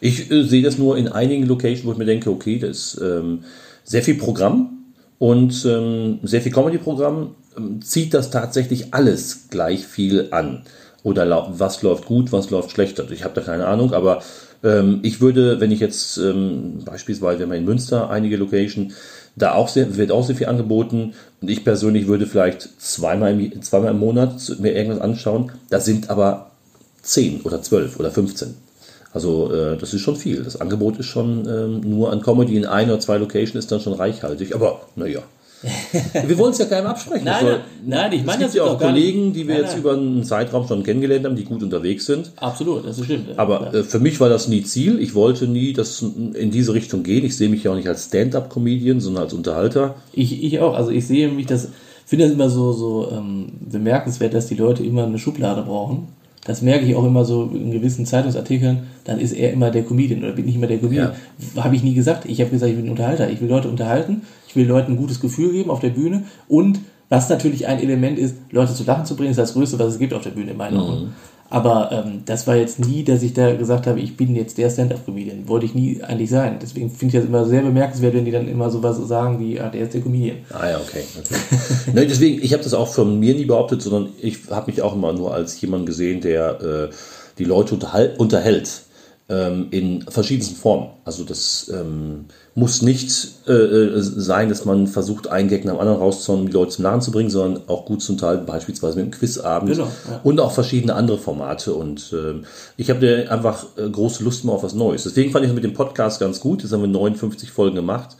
Ich 0.00 0.30
äh, 0.30 0.42
sehe 0.42 0.62
das 0.62 0.76
nur 0.76 0.98
in 0.98 1.08
einigen 1.08 1.46
Locations, 1.46 1.84
wo 1.86 1.92
ich 1.92 1.98
mir 1.98 2.04
denke, 2.04 2.30
okay, 2.30 2.58
das 2.58 2.94
ist 2.94 3.00
ähm, 3.00 3.44
sehr 3.84 4.02
viel 4.02 4.16
Programm 4.16 4.70
und 5.18 5.64
ähm, 5.64 6.18
sehr 6.24 6.42
viel 6.42 6.52
Comedy-Programm. 6.52 7.30
Ähm, 7.56 7.82
zieht 7.82 8.14
das 8.14 8.30
tatsächlich 8.30 8.94
alles 8.94 9.48
gleich 9.50 9.86
viel 9.86 10.28
an? 10.30 10.62
Oder 11.02 11.46
was 11.50 11.82
läuft 11.82 12.06
gut, 12.06 12.32
was 12.32 12.50
läuft 12.50 12.72
schlechter? 12.72 13.08
Ich 13.10 13.22
habe 13.22 13.34
da 13.34 13.40
keine 13.40 13.66
Ahnung, 13.66 13.92
aber 13.92 14.22
ähm, 14.64 15.00
ich 15.02 15.20
würde, 15.20 15.60
wenn 15.60 15.70
ich 15.70 15.78
jetzt 15.78 16.18
ähm, 16.18 16.82
beispielsweise, 16.84 17.40
wenn 17.40 17.48
man 17.48 17.58
in 17.58 17.64
Münster 17.64 18.10
einige 18.10 18.36
Location, 18.36 18.92
da 19.36 19.54
auch 19.54 19.68
sehr, 19.68 19.96
wird 19.96 20.10
auch 20.10 20.24
sehr 20.24 20.34
viel 20.34 20.48
angeboten 20.48 21.12
und 21.40 21.50
ich 21.50 21.64
persönlich 21.64 22.06
würde 22.08 22.26
vielleicht 22.26 22.68
zweimal 22.80 23.38
im, 23.38 23.62
zweimal 23.62 23.92
im 23.92 23.98
Monat 23.98 24.58
mir 24.58 24.74
irgendwas 24.74 25.00
anschauen. 25.00 25.52
Das 25.68 25.84
sind 25.84 26.10
aber 26.10 26.50
10 27.02 27.42
oder 27.42 27.62
12 27.62 28.00
oder 28.00 28.10
15. 28.10 28.54
Also 29.12 29.52
äh, 29.52 29.76
das 29.76 29.94
ist 29.94 30.00
schon 30.00 30.16
viel. 30.16 30.42
Das 30.42 30.60
Angebot 30.60 30.98
ist 30.98 31.06
schon 31.06 31.46
ähm, 31.48 31.80
nur 31.80 32.10
an 32.10 32.20
Comedy 32.20 32.56
in 32.56 32.66
ein 32.66 32.90
oder 32.90 33.00
zwei 33.00 33.18
Locations 33.18 33.54
ist 33.54 33.70
dann 33.70 33.80
schon 33.80 33.92
reichhaltig. 33.92 34.54
Aber 34.54 34.80
naja. 34.96 35.20
Wir 36.26 36.38
wollen 36.38 36.52
es 36.52 36.58
ja 36.58 36.66
keinem 36.66 36.86
absprechen. 36.86 37.24
Nein, 37.24 37.34
Es 37.36 37.40
soll- 37.42 37.50
nein, 37.52 37.62
nein, 37.86 38.12
ich 38.12 38.20
es 38.20 38.26
meine 38.26 38.38
gibt 38.38 38.48
das 38.50 38.54
ja 38.56 38.64
ist 38.64 38.70
auch 38.70 38.78
Kollegen, 38.78 39.32
die 39.32 39.46
wir 39.48 39.54
Nein, 39.54 39.62
jetzt 39.64 39.72
nein. 39.72 39.80
über 39.80 39.92
einen 39.94 40.24
Zeitraum 40.24 40.66
schon 40.68 40.82
kennengelernt 40.82 41.24
haben, 41.24 41.36
die 41.36 41.44
gut 41.44 41.62
unterwegs 41.62 42.06
sind. 42.06 42.30
Absolut, 42.36 42.86
das 42.86 43.02
stimmt. 43.02 43.38
Aber 43.38 43.72
äh, 43.74 43.82
für 43.82 43.98
mich 43.98 44.20
war 44.20 44.28
das 44.28 44.48
nie 44.48 44.62
Ziel. 44.62 45.00
Ich 45.00 45.14
wollte 45.14 45.46
nie 45.46 45.72
das 45.72 46.02
in 46.02 46.50
diese 46.50 46.74
Richtung 46.74 47.02
gehen. 47.02 47.24
Ich 47.24 47.36
sehe 47.36 47.48
mich 47.48 47.64
ja 47.64 47.72
auch 47.72 47.76
nicht 47.76 47.88
als 47.88 48.04
Stand-up-Comedian, 48.06 49.00
sondern 49.00 49.24
als 49.24 49.32
Unterhalter. 49.32 49.96
Ich, 50.12 50.42
ich 50.44 50.60
auch. 50.60 50.74
Also 50.74 50.90
ich 50.90 51.06
sehe 51.06 51.28
mich 51.28 51.46
das, 51.46 51.68
finde 52.04 52.26
das 52.26 52.34
immer 52.34 52.50
so, 52.50 52.72
so 52.72 53.08
ähm, 53.12 53.52
bemerkenswert, 53.70 54.34
dass 54.34 54.46
die 54.46 54.54
Leute 54.56 54.84
immer 54.84 55.04
eine 55.04 55.18
Schublade 55.18 55.62
brauchen. 55.62 56.08
Das 56.46 56.62
merke 56.62 56.86
ich 56.86 56.94
auch 56.94 57.04
immer 57.04 57.24
so 57.24 57.50
in 57.52 57.72
gewissen 57.72 58.06
Zeitungsartikeln. 58.06 58.84
Dann 59.04 59.18
ist 59.18 59.32
er 59.32 59.52
immer 59.52 59.70
der 59.70 59.82
Comedian 59.82 60.22
oder 60.22 60.32
bin 60.32 60.46
ich 60.46 60.54
immer 60.54 60.68
der 60.68 60.78
Comedian. 60.78 61.12
Habe 61.56 61.74
ich 61.74 61.82
nie 61.82 61.94
gesagt. 61.94 62.24
Ich 62.26 62.40
habe 62.40 62.50
gesagt, 62.50 62.70
ich 62.70 62.76
bin 62.76 62.86
ein 62.86 62.90
Unterhalter. 62.90 63.28
Ich 63.28 63.40
will 63.40 63.48
Leute 63.48 63.68
unterhalten. 63.68 64.22
Ich 64.46 64.54
will 64.54 64.66
Leuten 64.66 64.92
ein 64.92 64.96
gutes 64.96 65.20
Gefühl 65.20 65.50
geben 65.50 65.70
auf 65.70 65.80
der 65.80 65.90
Bühne. 65.90 66.22
Und 66.46 66.78
was 67.08 67.28
natürlich 67.28 67.66
ein 67.66 67.80
Element 67.80 68.18
ist, 68.18 68.36
Leute 68.50 68.74
zu 68.74 68.84
lachen 68.84 69.04
zu 69.04 69.16
bringen, 69.16 69.30
ist 69.30 69.38
das 69.38 69.54
Größte, 69.54 69.78
was 69.78 69.94
es 69.94 69.98
gibt 69.98 70.14
auf 70.14 70.22
der 70.22 70.30
Bühne 70.30 70.52
in 70.52 70.56
meinen 70.56 70.76
Augen. 70.76 71.14
Aber 71.48 71.90
ähm, 71.92 72.22
das 72.24 72.46
war 72.46 72.56
jetzt 72.56 72.80
nie, 72.80 73.04
dass 73.04 73.22
ich 73.22 73.34
da 73.34 73.54
gesagt 73.54 73.86
habe, 73.86 74.00
ich 74.00 74.16
bin 74.16 74.34
jetzt 74.34 74.58
der 74.58 74.70
Stand-Up-Comedian. 74.70 75.48
Wollte 75.48 75.66
ich 75.66 75.74
nie 75.74 76.02
eigentlich 76.02 76.30
sein. 76.30 76.58
Deswegen 76.60 76.90
finde 76.90 77.16
ich 77.16 77.22
das 77.22 77.28
immer 77.28 77.44
sehr 77.44 77.62
bemerkenswert, 77.62 78.14
wenn 78.14 78.24
die 78.24 78.30
dann 78.30 78.48
immer 78.48 78.70
sowas 78.70 78.96
sagen 78.96 79.38
wie, 79.38 79.60
ah, 79.60 79.68
der 79.68 79.82
ist 79.82 79.94
der 79.94 80.00
Comedian. 80.00 80.38
Ah 80.50 80.68
ja, 80.68 80.78
okay. 80.78 81.04
okay. 81.18 81.34
ne, 81.92 82.06
deswegen, 82.06 82.42
ich 82.42 82.52
habe 82.52 82.62
das 82.62 82.74
auch 82.74 82.88
von 82.88 83.20
mir 83.20 83.34
nie 83.34 83.44
behauptet, 83.44 83.82
sondern 83.82 84.12
ich 84.20 84.38
habe 84.50 84.70
mich 84.70 84.82
auch 84.82 84.94
immer 84.94 85.12
nur 85.12 85.34
als 85.34 85.60
jemand 85.60 85.86
gesehen, 85.86 86.20
der 86.20 86.60
äh, 86.60 86.94
die 87.38 87.44
Leute 87.44 87.78
unterhält. 88.18 88.85
Ähm, 89.28 89.66
in 89.72 90.02
verschiedensten 90.02 90.54
Formen. 90.54 90.90
Also 91.04 91.24
das 91.24 91.68
ähm, 91.74 92.26
muss 92.54 92.80
nicht 92.80 93.10
äh, 93.48 93.52
äh, 93.52 94.00
sein, 94.00 94.48
dass 94.48 94.64
man 94.64 94.86
versucht, 94.86 95.26
einen 95.26 95.48
Gag 95.48 95.64
nach 95.64 95.72
dem 95.72 95.80
anderen 95.80 95.98
rauszuhauen, 95.98 96.46
die 96.46 96.52
Leute 96.52 96.70
zum 96.70 96.84
Lachen 96.84 97.00
zu 97.00 97.10
bringen, 97.10 97.28
sondern 97.28 97.68
auch 97.68 97.86
gut 97.86 98.02
zu 98.02 98.12
unterhalten, 98.12 98.46
beispielsweise 98.46 98.94
mit 98.94 99.02
einem 99.02 99.10
Quizabend 99.10 99.72
Genau, 99.72 99.88
ja. 100.08 100.20
und 100.22 100.38
auch 100.38 100.52
verschiedene 100.52 100.94
andere 100.94 101.18
Formate. 101.18 101.74
Und 101.74 102.14
ähm, 102.16 102.44
ich 102.76 102.88
habe 102.88 103.26
einfach 103.28 103.66
äh, 103.76 103.90
große 103.90 104.22
Lust 104.22 104.44
mal 104.44 104.52
auf 104.52 104.62
was 104.62 104.74
Neues. 104.74 105.02
Deswegen 105.02 105.32
fand 105.32 105.44
ich 105.44 105.50
das 105.50 105.56
mit 105.56 105.64
dem 105.64 105.74
Podcast 105.74 106.20
ganz 106.20 106.38
gut. 106.38 106.62
Jetzt 106.62 106.70
haben 106.70 106.82
wir 106.82 106.86
59 106.86 107.50
Folgen 107.50 107.74
gemacht. 107.74 108.16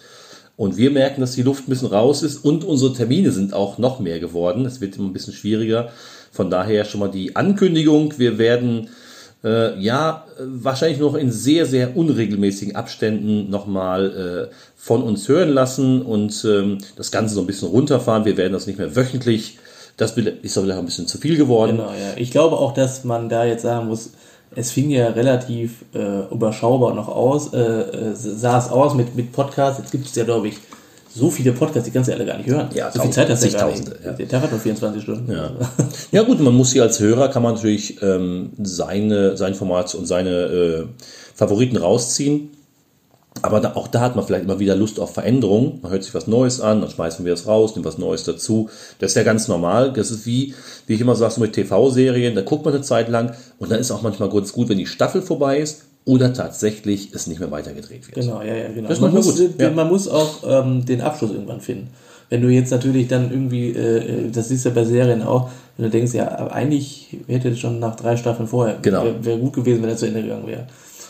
Und 0.56 0.76
wir 0.76 0.90
merken, 0.90 1.20
dass 1.20 1.32
die 1.36 1.42
Luft 1.42 1.68
ein 1.68 1.70
bisschen 1.70 1.88
raus 1.88 2.24
ist 2.24 2.44
und 2.44 2.64
unsere 2.64 2.92
Termine 2.92 3.30
sind 3.30 3.52
auch 3.52 3.78
noch 3.78 4.00
mehr 4.00 4.18
geworden. 4.18 4.64
Es 4.64 4.80
wird 4.80 4.96
immer 4.96 5.06
ein 5.06 5.12
bisschen 5.12 5.34
schwieriger. 5.34 5.90
Von 6.32 6.50
daher 6.50 6.84
schon 6.84 6.98
mal 6.98 7.10
die 7.10 7.36
Ankündigung. 7.36 8.14
Wir 8.18 8.38
werden 8.38 8.88
äh, 9.46 9.78
ja 9.78 10.24
wahrscheinlich 10.38 10.98
noch 10.98 11.14
in 11.14 11.30
sehr, 11.30 11.66
sehr 11.66 11.96
unregelmäßigen 11.96 12.74
Abständen 12.74 13.48
nochmal 13.48 14.50
äh, 14.50 14.54
von 14.76 15.02
uns 15.02 15.28
hören 15.28 15.50
lassen 15.50 16.02
und 16.02 16.44
ähm, 16.44 16.78
das 16.96 17.10
Ganze 17.10 17.34
so 17.34 17.40
ein 17.40 17.46
bisschen 17.46 17.68
runterfahren. 17.68 18.24
Wir 18.24 18.36
werden 18.36 18.52
das 18.52 18.66
nicht 18.66 18.78
mehr 18.78 18.96
wöchentlich. 18.96 19.58
Das 19.96 20.16
ist 20.16 20.56
doch 20.56 20.64
wieder 20.64 20.78
ein 20.78 20.84
bisschen 20.84 21.06
zu 21.06 21.16
viel 21.16 21.36
geworden. 21.38 21.78
Genau, 21.78 21.90
ja. 21.90 22.16
Ich 22.16 22.30
glaube 22.30 22.56
auch, 22.56 22.74
dass 22.74 23.04
man 23.04 23.28
da 23.28 23.44
jetzt 23.44 23.62
sagen 23.62 23.86
muss, 23.86 24.10
es 24.54 24.70
fing 24.70 24.90
ja 24.90 25.08
relativ 25.08 25.84
äh, 25.94 26.32
überschaubar 26.32 26.94
noch 26.94 27.08
aus, 27.08 27.52
äh, 27.52 27.58
äh, 27.58 28.14
sah 28.14 28.58
es 28.58 28.68
aus 28.68 28.94
mit, 28.94 29.16
mit 29.16 29.32
Podcasts. 29.32 29.78
Jetzt 29.78 29.92
gibt 29.92 30.06
es 30.06 30.14
ja, 30.14 30.24
glaube 30.24 30.48
ich, 30.48 30.58
so 31.16 31.30
viele 31.30 31.52
Podcasts, 31.52 31.86
die 31.86 31.90
kannst 31.90 32.08
du 32.08 32.14
alle 32.14 32.26
gar 32.26 32.36
nicht 32.36 32.48
hören. 32.48 32.68
Ja, 32.74 32.90
so 32.90 33.00
viel 33.00 33.10
Zeit 33.10 33.30
hast 33.30 33.42
du 33.42 33.50
gar 33.50 33.68
nicht. 33.68 33.78
zigtausende, 33.78 34.06
ja. 34.06 34.12
Der 34.12 34.28
Tag 34.28 34.42
hat 34.42 34.50
nur 34.50 34.60
24 34.60 35.02
Stunden. 35.02 35.32
Ja. 35.32 35.50
ja 36.12 36.22
gut, 36.22 36.40
man 36.40 36.54
muss 36.54 36.72
hier 36.72 36.82
als 36.82 37.00
Hörer, 37.00 37.28
kann 37.28 37.42
man 37.42 37.54
natürlich 37.54 38.02
ähm, 38.02 38.50
seine, 38.62 39.36
sein 39.36 39.54
Format 39.54 39.94
und 39.94 40.06
seine 40.06 40.30
äh, 40.30 40.84
Favoriten 41.34 41.78
rausziehen. 41.78 42.50
Aber 43.42 43.60
da, 43.60 43.74
auch 43.74 43.88
da 43.88 44.00
hat 44.00 44.16
man 44.16 44.26
vielleicht 44.26 44.44
immer 44.44 44.58
wieder 44.58 44.76
Lust 44.76 45.00
auf 45.00 45.14
Veränderung. 45.14 45.80
Man 45.82 45.92
hört 45.92 46.04
sich 46.04 46.14
was 46.14 46.26
Neues 46.26 46.60
an, 46.60 46.80
dann 46.80 46.90
schmeißen 46.90 47.24
wir 47.24 47.32
es 47.32 47.46
raus, 47.46 47.74
nimmt 47.74 47.86
was 47.86 47.98
Neues 47.98 48.24
dazu. 48.24 48.68
Das 48.98 49.12
ist 49.12 49.16
ja 49.16 49.22
ganz 49.22 49.48
normal. 49.48 49.92
Das 49.92 50.10
ist 50.10 50.26
wie, 50.26 50.54
wie 50.86 50.94
ich 50.94 51.00
immer 51.00 51.14
sage, 51.14 51.34
so 51.34 51.40
mit 51.40 51.52
TV-Serien, 51.54 52.34
da 52.34 52.42
guckt 52.42 52.64
man 52.64 52.74
eine 52.74 52.82
Zeit 52.82 53.08
lang 53.08 53.34
und 53.58 53.70
dann 53.70 53.78
ist 53.78 53.90
auch 53.90 54.02
manchmal 54.02 54.30
ganz 54.30 54.52
gut, 54.52 54.68
wenn 54.68 54.78
die 54.78 54.86
Staffel 54.86 55.22
vorbei 55.22 55.58
ist 55.60 55.82
oder 56.06 56.32
tatsächlich 56.32 57.10
es 57.12 57.26
nicht 57.26 57.40
mehr 57.40 57.50
weitergedreht 57.50 58.06
wird. 58.06 58.14
Genau, 58.14 58.40
ja, 58.40 58.54
ja, 58.54 58.68
genau. 58.68 58.88
Das 58.88 59.00
man, 59.00 59.12
muss, 59.12 59.36
gut, 59.36 59.60
ja. 59.60 59.70
man 59.70 59.88
muss 59.88 60.08
auch 60.08 60.44
ähm, 60.48 60.86
den 60.86 61.00
Abschluss 61.02 61.32
irgendwann 61.32 61.60
finden. 61.60 61.88
Wenn 62.30 62.42
du 62.42 62.48
jetzt 62.48 62.70
natürlich 62.70 63.08
dann 63.08 63.30
irgendwie, 63.30 63.70
äh, 63.70 64.30
das 64.30 64.48
siehst 64.48 64.64
du 64.64 64.70
ja 64.70 64.74
bei 64.74 64.84
Serien 64.84 65.22
auch, 65.22 65.50
wenn 65.76 65.84
du 65.84 65.90
denkst, 65.90 66.14
ja, 66.14 66.28
eigentlich 66.48 67.16
hätte 67.26 67.50
es 67.50 67.58
schon 67.58 67.80
nach 67.80 67.96
drei 67.96 68.16
Staffeln 68.16 68.48
vorher, 68.48 68.78
Genau. 68.82 69.04
wäre 69.04 69.24
wär 69.24 69.36
gut 69.36 69.52
gewesen, 69.52 69.82
wenn 69.82 69.90
er 69.90 69.96
zu 69.96 70.06
Ende 70.06 70.22
gegangen 70.22 70.46
wäre. 70.46 70.66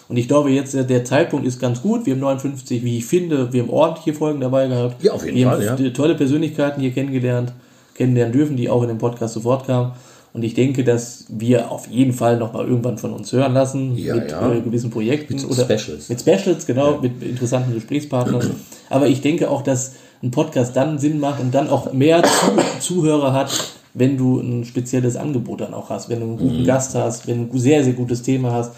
Und 0.09 0.17
ich 0.17 0.29
glaube, 0.29 0.51
jetzt 0.51 0.73
der, 0.73 0.85
der 0.85 1.05
Zeitpunkt 1.05 1.47
ist 1.47 1.61
ganz 1.61 1.83
gut. 1.83 2.07
Wir 2.07 2.15
haben 2.15 2.21
59, 2.21 2.83
wie 2.83 2.99
ich 2.99 3.07
finde, 3.07 3.53
wir 3.53 3.63
haben 3.63 3.71
ordentliche 3.71 4.15
Folgen 4.17 4.41
dabei 4.41 4.69
gehabt. 4.69 5.03
Ja, 5.03 5.13
auf 5.13 5.25
jeden 5.25 5.37
wir 5.37 5.49
Fall, 5.49 5.69
haben 5.69 5.85
ja. 5.85 5.91
tolle 5.91 6.15
Persönlichkeiten 6.15 6.81
hier 6.81 6.93
kennengelernt, 6.93 7.53
kennenlernen 7.95 8.33
dürfen, 8.33 8.57
die 8.57 8.71
auch 8.71 8.83
in 8.83 8.89
dem 8.89 8.99
Podcast 8.99 9.35
sofort 9.35 9.67
kamen. 9.67 9.93
Und 10.37 10.43
ich 10.43 10.53
denke, 10.53 10.85
dass 10.85 11.25
wir 11.31 11.71
auf 11.71 11.87
jeden 11.89 12.13
Fall 12.13 12.37
noch 12.37 12.53
mal 12.53 12.69
irgendwann 12.69 12.99
von 12.99 13.15
uns 13.15 13.33
hören 13.33 13.55
lassen 13.55 13.97
Ja, 13.97 14.17
mit 14.17 14.31
ja. 14.31 14.53
Äh, 14.53 14.61
gewissen 14.61 14.91
Projekten 14.91 15.33
Mit 15.37 15.47
oder 15.47 15.65
Specials. 15.65 16.11
Mit 16.11 16.21
Specials, 16.21 16.67
genau, 16.67 16.99
mit 17.01 17.23
interessanten 17.23 17.73
Gesprächspartnern. 17.73 18.51
Aber 18.91 19.07
ich 19.09 19.23
denke 19.23 19.49
auch, 19.51 19.63
dass 19.63 19.95
ein 20.23 20.31
Podcast 20.31 20.77
dann 20.77 20.99
Sinn 20.99 21.21
macht 21.21 21.41
und 21.41 21.55
dann 21.55 21.71
auch 21.71 21.91
mehr 21.95 22.23
Zu 22.23 22.97
Zuhörer 22.97 23.33
hat, 23.33 23.51
wenn 23.95 24.19
du 24.19 24.39
ein 24.39 24.67
spezielles 24.67 25.17
Angebot 25.17 25.63
dann 25.63 25.73
auch 25.73 25.89
hast, 25.89 26.11
wenn 26.11 26.21
du 26.21 26.27
einen 26.27 26.37
guten 26.37 26.61
Mhm. 26.61 26.67
Gast 26.67 26.95
hast, 26.95 27.27
wenn 27.27 27.49
du 27.49 27.57
ein 27.57 27.59
sehr, 27.59 27.83
sehr 27.83 27.95
gutes 27.95 28.21
Thema 28.21 28.53
hast, 28.53 28.73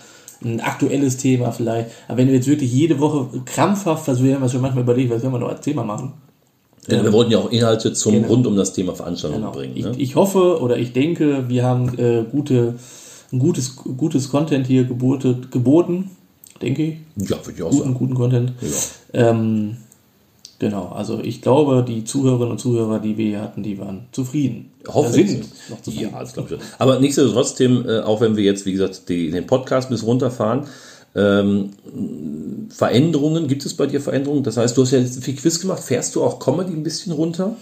ein 0.45 0.61
aktuelles 0.61 1.17
Thema 1.17 1.51
vielleicht. 1.51 1.91
Aber 2.07 2.19
wenn 2.19 2.29
du 2.29 2.35
jetzt 2.35 2.47
wirklich 2.47 2.73
jede 2.73 3.01
Woche 3.01 3.27
krampfhaft 3.47 4.05
versuchst, 4.05 4.29
wir 4.29 4.37
haben 4.37 4.45
uns 4.45 4.53
schon 4.53 4.61
manchmal 4.61 4.85
überlegt, 4.85 5.11
was 5.11 5.23
können 5.23 5.33
wir 5.35 5.41
noch 5.41 5.49
als 5.49 5.63
Thema 5.63 5.83
machen? 5.83 6.13
Denn 6.91 7.05
wir 7.05 7.13
wollten 7.13 7.31
ja 7.33 7.39
auch 7.39 7.51
Inhalte 7.51 7.93
zum 7.93 8.15
Genau. 8.15 8.29
rund 8.29 8.47
um 8.47 8.57
das 8.57 8.73
Thema 8.73 8.95
Veranstaltung 8.95 9.41
Genau. 9.41 9.53
bringen. 9.53 9.77
Ich, 9.77 9.85
Ne? 9.85 9.93
ich 9.99 10.17
hoffe 10.17 10.61
oder 10.61 10.79
ich 10.79 10.93
denke, 10.93 11.45
wir 11.49 11.65
haben 11.65 11.99
äh, 11.99 12.25
gute, 12.31 12.75
ein 13.33 13.39
gutes, 13.39 13.77
gutes 13.77 14.31
Content 14.31 14.67
hier 14.67 14.85
geboten, 14.85 15.49
geboten 15.51 16.11
denke 16.63 16.83
ich. 16.85 16.95
ja, 17.29 17.37
würde 17.45 17.53
ich 17.57 17.63
auch 17.63 17.71
Guten, 17.71 17.83
sagen. 17.83 17.95
guten 17.95 18.15
Content. 18.15 18.53
Ähm, 19.13 19.77
genau, 20.59 20.89
also 20.89 21.21
ich 21.21 21.43
glaube, 21.43 21.85
die 21.87 22.05
Zuhörerinnen 22.05 22.53
und 22.53 22.59
Zuhörer, 22.59 22.99
die 23.01 23.17
wir 23.19 23.27
hier 23.27 23.43
hatten, 23.43 23.63
die 23.63 23.79
waren 23.79 24.07
zufrieden. 24.13 24.71
Hoffe 24.89 25.11
Oder 25.11 25.19
ich. 25.19 25.31
sind 25.31 25.45
noch 25.71 25.83
zufrieden. 25.83 26.11
Ja, 26.13 26.21
das 26.21 26.33
glaube 26.33 26.55
ich. 26.55 26.61
schon. 26.61 26.69
Aber 26.79 26.99
nichtsdestotrotz, 27.01 27.55
Tim, 27.55 27.85
äh, 27.87 28.01
auch 28.01 28.21
wenn 28.23 28.37
wir 28.37 28.45
jetzt, 28.45 28.65
wie 28.67 28.73
gesagt, 28.73 29.09
die, 29.09 29.31
den 29.31 29.47
Podcast 29.47 29.91
bis 29.91 30.05
runterfahren, 30.05 30.63
ähm, 31.15 31.71
Veränderungen, 32.71 33.49
gibt 33.49 33.65
es 33.67 33.75
bei 33.75 33.87
dir 33.87 34.01
Veränderungen? 34.01 34.43
Das 34.43 34.57
heißt, 34.57 34.77
du 34.77 34.83
hast 34.83 34.93
ja 34.93 34.99
jetzt 34.99 35.23
viel 35.25 35.37
Quiz 35.37 35.61
gemacht. 35.61 35.83
Fährst 35.83 36.15
du 36.15 36.23
auch 36.23 36.39
Comedy 36.39 36.73
ein 36.73 36.83
bisschen 36.83 37.13
runter? 37.13 37.57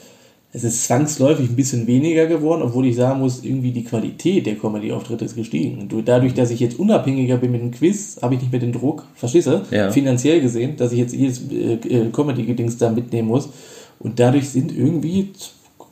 Es 0.53 0.65
ist 0.65 0.85
zwangsläufig 0.85 1.50
ein 1.50 1.57
bisschen 1.57 1.87
weniger 1.87 2.26
geworden, 2.26 2.62
obwohl 2.62 2.87
ich 2.87 2.97
sagen 2.97 3.21
muss, 3.21 3.45
irgendwie 3.45 3.73
die 3.73 3.85
Qualität 3.85 4.47
der 4.47 4.55
Comedy-Auftritte 4.55 5.25
ist 5.25 5.37
gestiegen. 5.37 5.87
Du- 5.88 6.00
Dadurch, 6.00 6.33
dass 6.33 6.50
ich 6.50 6.61
jetzt 6.61 6.79
unabhängiger 6.79 7.37
bin 7.37 7.53
mit 7.53 7.61
dem 7.61 7.73
Quiz, 7.73 8.19
habe 8.23 8.35
ich 8.35 8.41
nicht 8.41 8.53
mehr 8.53 8.61
den 8.61 8.73
Druck, 8.73 9.05
verstehst 9.15 9.49
du? 9.49 9.62
Ja. 9.71 9.91
Finanziell 9.91 10.41
gesehen, 10.41 10.76
dass 10.76 10.93
ich 10.93 10.99
jetzt 10.99 11.15
jedes 11.15 11.43
äh, 11.50 11.75
äh, 11.75 12.11
Comedy-Gedings 12.11 12.79
da 12.79 12.91
mitnehmen 12.91 13.29
muss. 13.29 13.50
Und 13.99 14.19
dadurch 14.19 14.49
sind 14.49 14.75
irgendwie, 14.75 15.31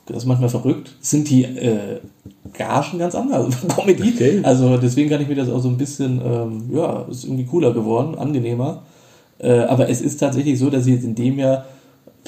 das 0.07 0.17
ist 0.17 0.25
manchmal 0.25 0.49
verrückt, 0.49 0.95
sind 0.99 1.29
die 1.29 1.43
äh, 1.43 1.99
Gagen 2.57 2.99
ganz 2.99 3.15
anders. 3.15 3.55
Comedy. 3.75 4.13
Okay. 4.13 4.39
Also 4.43 4.77
deswegen 4.77 5.09
kann 5.09 5.21
ich 5.21 5.27
mir 5.27 5.35
das 5.35 5.49
auch 5.49 5.59
so 5.59 5.69
ein 5.69 5.77
bisschen, 5.77 6.21
ähm, 6.23 6.69
ja, 6.73 7.05
ist 7.09 7.25
irgendwie 7.25 7.45
cooler 7.45 7.73
geworden, 7.73 8.17
angenehmer. 8.17 8.83
Äh, 9.39 9.59
aber 9.59 9.89
es 9.89 10.01
ist 10.01 10.17
tatsächlich 10.17 10.57
so, 10.59 10.69
dass 10.69 10.85
ich 10.87 10.93
jetzt 10.93 11.03
in 11.03 11.15
dem 11.15 11.39
Jahr, 11.39 11.65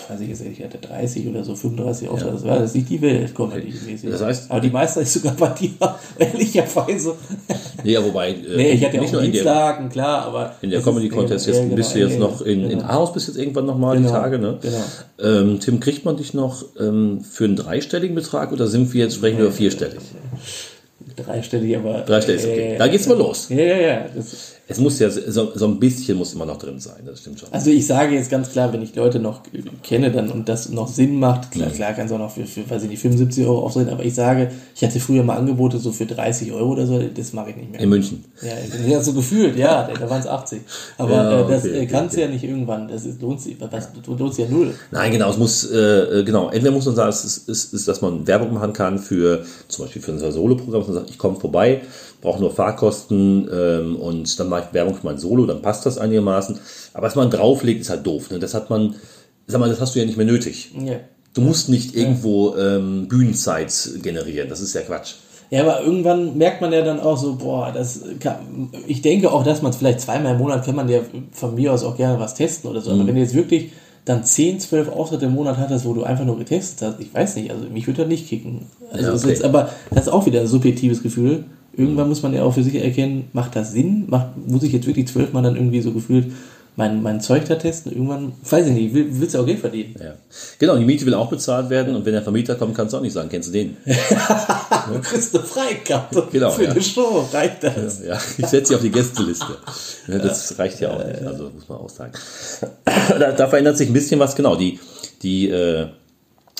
weiß 0.10 0.20
ich 0.22 0.30
jetzt 0.30 0.44
nicht, 0.44 0.60
ich 0.60 0.64
hatte 0.66 0.78
30 0.78 1.28
oder 1.28 1.44
so, 1.44 1.56
35 1.56 2.08
Auftritte, 2.08 2.34
das 2.34 2.44
war 2.46 2.60
das 2.60 2.70
ist 2.70 2.76
nicht 2.76 2.90
die 2.90 3.02
Welt, 3.02 3.34
Comedy-mäßig. 3.36 4.10
Das 4.12 4.22
heißt- 4.22 4.50
aber 4.50 4.62
die 4.62 4.70
meiste 4.70 5.02
ist 5.02 5.14
sogar 5.14 5.34
bei 5.34 5.50
dir, 5.50 5.72
ehrlicherweise. 6.20 7.16
Nee, 7.84 7.92
ja, 7.94 8.04
wobei, 8.06 8.32
äh, 8.32 8.36
Nee, 8.56 8.72
ich 8.74 8.86
hatte 8.86 8.96
ja 8.96 9.02
nicht 9.02 9.10
auch 9.10 9.14
nur 9.14 9.22
in 9.24 9.32
der, 9.32 9.42
Dienstlagen, 9.42 9.90
klar, 9.90 10.26
aber. 10.26 10.56
in 10.62 10.70
der 10.70 10.80
es 10.80 10.86
Comedy 10.86 11.08
ist- 11.08 11.14
Contest, 11.14 11.48
ja, 11.48 11.54
jetzt 11.54 11.64
genau, 11.64 11.76
bist 11.76 11.96
du 11.96 12.00
jetzt 12.00 12.14
ja, 12.14 12.20
noch 12.20 12.42
in, 12.42 12.64
in 12.64 12.70
genau. 12.70 12.84
Aarhus, 12.84 13.14
bist 13.14 13.28
jetzt 13.28 13.38
irgendwann 13.38 13.66
nochmal 13.66 13.98
die 13.98 14.04
Genau, 14.04 14.14
Tage, 14.16 14.40
ne? 14.40 14.60
genau. 14.62 14.84
Ähm, 15.40 15.60
Tim, 15.60 15.80
kriegt 15.80 16.06
man 16.06 16.16
dich 16.16 16.34
noch 16.34 16.64
ähm, 16.80 17.22
für 17.22 17.46
einen 17.46 17.56
dreistelligen 17.56 18.16
Betrag 18.16 18.52
oder 18.52 18.68
sind 18.68 18.94
wir 18.94 19.04
jetzt, 19.06 19.16
sprechen 19.16 19.38
wir 19.40 19.46
über 19.46 19.54
vierstellig? 19.54 20.00
Dreistellig, 21.18 21.76
aber. 21.78 22.02
Dreistellig 22.02 22.42
ist 22.42 22.48
okay. 22.48 22.74
äh, 22.76 22.78
Da 22.78 22.88
geht's 22.88 23.08
mal 23.08 23.18
los. 23.18 23.50
Ja, 23.50 23.58
ja, 23.58 23.78
ja. 23.78 24.06
Das, 24.16 24.54
Es 24.70 24.80
muss 24.80 25.00
ja 25.00 25.10
so, 25.10 25.52
so 25.56 25.66
ein 25.66 25.80
bisschen 25.80 26.18
muss 26.18 26.34
immer 26.34 26.46
noch 26.46 26.58
drin 26.58 26.78
sein, 26.80 27.02
das 27.06 27.22
stimmt 27.22 27.40
schon. 27.40 27.48
Also 27.54 27.70
ich 27.70 27.88
sage 27.88 28.16
jetzt 28.16 28.30
ganz 28.30 28.52
klar, 28.52 28.74
wenn 28.74 28.82
ich 28.82 28.94
Leute 28.96 29.18
noch 29.18 29.42
kenne 29.82 30.12
dann 30.12 30.30
und 30.30 30.50
das 30.50 30.68
noch 30.70 30.90
Sinn 30.90 31.20
macht, 31.20 31.52
klar, 31.52 31.70
klar 31.70 31.94
kann 31.94 32.06
es 32.08 32.12
auch 32.12 32.18
noch 32.20 32.32
für, 32.32 32.46
für, 32.46 32.70
weiß 32.70 32.84
ich 32.84 32.90
nicht, 32.90 33.02
75 33.02 33.46
Euro 33.46 33.64
auftreten, 33.64 33.90
aber 33.90 34.04
ich 34.04 34.14
sage, 34.14 34.52
ich 34.76 34.84
hatte 34.84 35.00
früher 35.00 35.24
mal 35.24 35.38
Angebote 35.38 35.78
so 35.80 35.94
für 35.94 36.06
30 36.06 36.52
Euro 36.52 36.74
oder 36.74 36.86
so, 36.86 37.02
das 37.02 37.32
mache 37.32 37.52
ich 37.52 37.56
nicht 37.56 37.72
mehr. 37.72 37.80
In 37.80 37.88
München. 37.90 38.26
Ja, 38.42 38.90
ja, 38.90 39.02
so 39.02 39.14
gefühlt, 39.14 39.58
ja, 39.58 39.88
da 39.88 40.10
waren 40.10 40.20
es 40.20 40.28
80. 40.28 40.60
Aber 40.98 41.14
Ja, 41.14 41.42
äh, 41.46 41.50
das 41.50 41.64
okay, 41.64 41.74
äh, 41.74 41.78
okay, 41.78 41.88
kannst 41.88 42.18
du 42.18 42.22
ja 42.22 42.28
nicht 42.28 42.44
irgendwann, 42.44 42.90
das 42.90 43.06
ist, 43.06 43.22
lohnt 43.22 43.40
sich, 43.40 43.56
was, 43.62 43.88
lohnt 44.06 44.36
sich 44.36 44.46
ja 44.46 44.52
null. 44.52 44.74
Nein, 44.92 45.14
genau, 45.14 45.30
es 45.30 45.38
muss, 45.38 45.72
äh, 45.72 46.24
genau, 46.26 46.50
entweder 46.50 46.72
muss 46.72 46.86
man 46.86 46.96
sagen, 46.96 47.10
es 47.10 47.24
ist, 47.24 47.48
ist, 47.48 47.74
ist, 47.74 47.88
dass 47.88 48.02
man 48.02 48.28
Werbung 48.28 48.54
machen 48.54 48.74
kann 48.74 49.00
für, 49.00 49.46
zum 49.70 49.86
Beispiel 49.86 50.02
für 50.02 50.12
unser 50.12 50.34
Solo-Programm, 50.34 50.82
dass 50.82 50.88
man 50.90 50.98
sagt, 50.98 51.07
ich 51.10 51.18
komme 51.18 51.40
vorbei, 51.40 51.82
brauche 52.22 52.40
nur 52.40 52.52
Fahrkosten 52.52 53.50
ähm, 53.52 53.96
und 53.96 54.40
dann 54.40 54.50
mache 54.50 54.68
ich 54.68 54.74
Werbung 54.74 54.96
für 54.96 55.06
mein 55.06 55.18
Solo, 55.18 55.46
dann 55.46 55.62
passt 55.62 55.86
das 55.86 55.98
einigermaßen. 55.98 56.60
Aber 56.94 57.08
was 57.08 57.16
man 57.16 57.30
drauflegt, 57.30 57.82
ist 57.82 57.90
halt 57.90 58.06
doof. 58.06 58.32
Ne? 58.32 58.40
Das 58.40 58.54
hat 58.54 58.70
man, 58.70 58.96
sag 59.46 59.60
mal, 59.60 59.70
das 59.70 59.82
hast 59.82 59.96
du 59.96 60.00
ja 60.00 60.06
nicht 60.06 60.18
mehr 60.18 60.26
nötig. 60.26 60.72
Ja. 60.80 61.00
Du 61.34 61.42
musst 61.42 61.70
nicht 61.70 61.96
irgendwo 61.96 62.56
ähm, 62.56 63.08
Bühnenzeit 63.08 63.72
generieren, 64.02 64.50
das 64.50 64.60
ist 64.60 64.74
ja 64.74 64.82
Quatsch. 64.82 65.16
Ja, 65.50 65.62
aber 65.62 65.82
irgendwann 65.82 66.38
merkt 66.38 66.62
man 66.62 66.74
ja 66.74 66.82
dann 66.82 67.00
auch 67.00 67.18
so, 67.18 67.36
boah, 67.36 67.72
das 67.72 68.02
kann, 68.20 68.70
ich 68.86 69.02
denke 69.02 69.32
auch, 69.32 69.44
dass 69.44 69.62
man 69.62 69.70
es 69.70 69.78
vielleicht 69.78 70.02
zweimal 70.02 70.34
im 70.34 70.40
Monat 70.40 70.66
kann 70.66 70.76
man 70.76 70.90
ja 70.90 71.00
von 71.32 71.56
mir 71.56 71.72
aus 71.74 71.84
auch 71.84 71.96
gerne 71.96 72.20
was 72.20 72.36
testen 72.36 72.70
oder 72.70 72.82
so. 72.82 72.92
Mhm. 72.92 73.00
Aber 73.00 73.08
wenn 73.08 73.16
du 73.16 73.22
jetzt 73.22 73.36
wirklich 73.36 73.72
dann 74.08 74.24
10, 74.24 74.60
12 74.62 74.90
Auftritte 74.90 75.26
im 75.26 75.34
Monat 75.34 75.58
hattest, 75.58 75.86
wo 75.86 75.94
du 75.94 76.04
einfach 76.04 76.24
nur 76.24 76.38
getestet 76.38 76.88
hast, 76.88 77.00
ich 77.02 77.14
weiß 77.14 77.36
nicht, 77.36 77.52
also 77.52 77.66
mich 77.66 77.88
würde 77.88 78.04
das 78.04 78.08
nicht 78.08 78.28
kicken. 78.28 78.62
Also 78.92 79.06
Ja, 79.06 79.12
das 79.12 79.20
ist 79.20 79.26
okay. 79.26 79.34
jetzt, 79.34 79.44
aber 79.44 79.70
das 79.92 80.08
ist 80.08 80.14
auch 80.14 80.26
wieder 80.26 80.40
ein 80.42 80.48
subjektives 80.48 81.04
Gefühl. 81.04 81.44
Irgendwann 81.74 82.08
muss 82.08 82.24
man 82.24 82.34
ja 82.34 82.44
auch 82.44 82.54
für 82.54 82.64
sich 82.64 82.76
erkennen, 82.76 83.26
macht 83.34 83.56
das 83.56 83.74
Sinn? 83.74 84.06
Macht, 84.08 84.28
muss 84.48 84.64
ich 84.64 84.72
jetzt 84.72 84.88
wirklich 84.88 85.08
zwölfmal 85.08 85.44
dann 85.44 85.56
irgendwie 85.56 85.82
so 85.82 85.92
gefühlt 85.92 86.32
mein, 86.78 87.02
mein 87.02 87.20
Zeug 87.20 87.46
da 87.46 87.56
testen? 87.56 87.92
Irgendwann, 87.92 88.34
weiß 88.50 88.68
ich 88.68 88.74
nicht, 88.74 88.94
will, 88.94 89.08
willst 89.10 89.34
du 89.34 89.40
auch 89.40 89.46
Geld 89.46 89.60
verdienen? 89.60 89.96
Ja. 90.00 90.14
Genau, 90.60 90.78
die 90.78 90.86
Miete 90.86 91.06
will 91.06 91.16
auch 91.16 91.30
bezahlt 91.30 91.70
werden 91.72 91.96
und 91.96 92.06
wenn 92.06 92.14
der 92.14 92.22
Vermieter 92.22 92.56
kommt, 92.56 92.76
kannst 92.76 92.94
du 92.94 92.98
auch 92.98 93.02
nicht 93.02 93.14
sagen, 93.14 93.30
kennst 93.30 93.50
du 93.50 93.54
den? 93.54 93.76
Du 94.88 95.02
kriegst 95.02 95.36
eine 95.36 95.44
Freikarte 95.44 96.28
Genau, 96.32 96.50
für 96.50 96.64
ja. 96.64 96.72
eine 96.72 96.82
Show, 96.82 97.28
reicht 97.34 97.62
das? 97.62 98.02
Ja, 98.06 98.18
ich 98.38 98.46
setze 98.46 98.70
sie 98.70 98.76
auf 98.76 98.82
die 98.82 98.92
Gästeliste. 98.92 99.58
Ja, 100.08 100.20
das 100.20 100.58
reicht 100.58 100.80
ja 100.80 100.92
auch 100.92 101.06
nicht, 101.06 101.22
also 101.24 101.50
muss 101.50 101.68
man 101.68 101.80
auch 101.80 101.90
sagen. 101.90 102.14
Da, 103.20 103.32
da 103.34 103.48
verändert 103.48 103.78
sich 103.78 103.90
ein 103.90 103.94
bisschen 103.94 104.20
was, 104.20 104.36
genau. 104.36 104.56
Die, 104.56 104.80
die, 105.24 105.50
äh, 105.50 105.88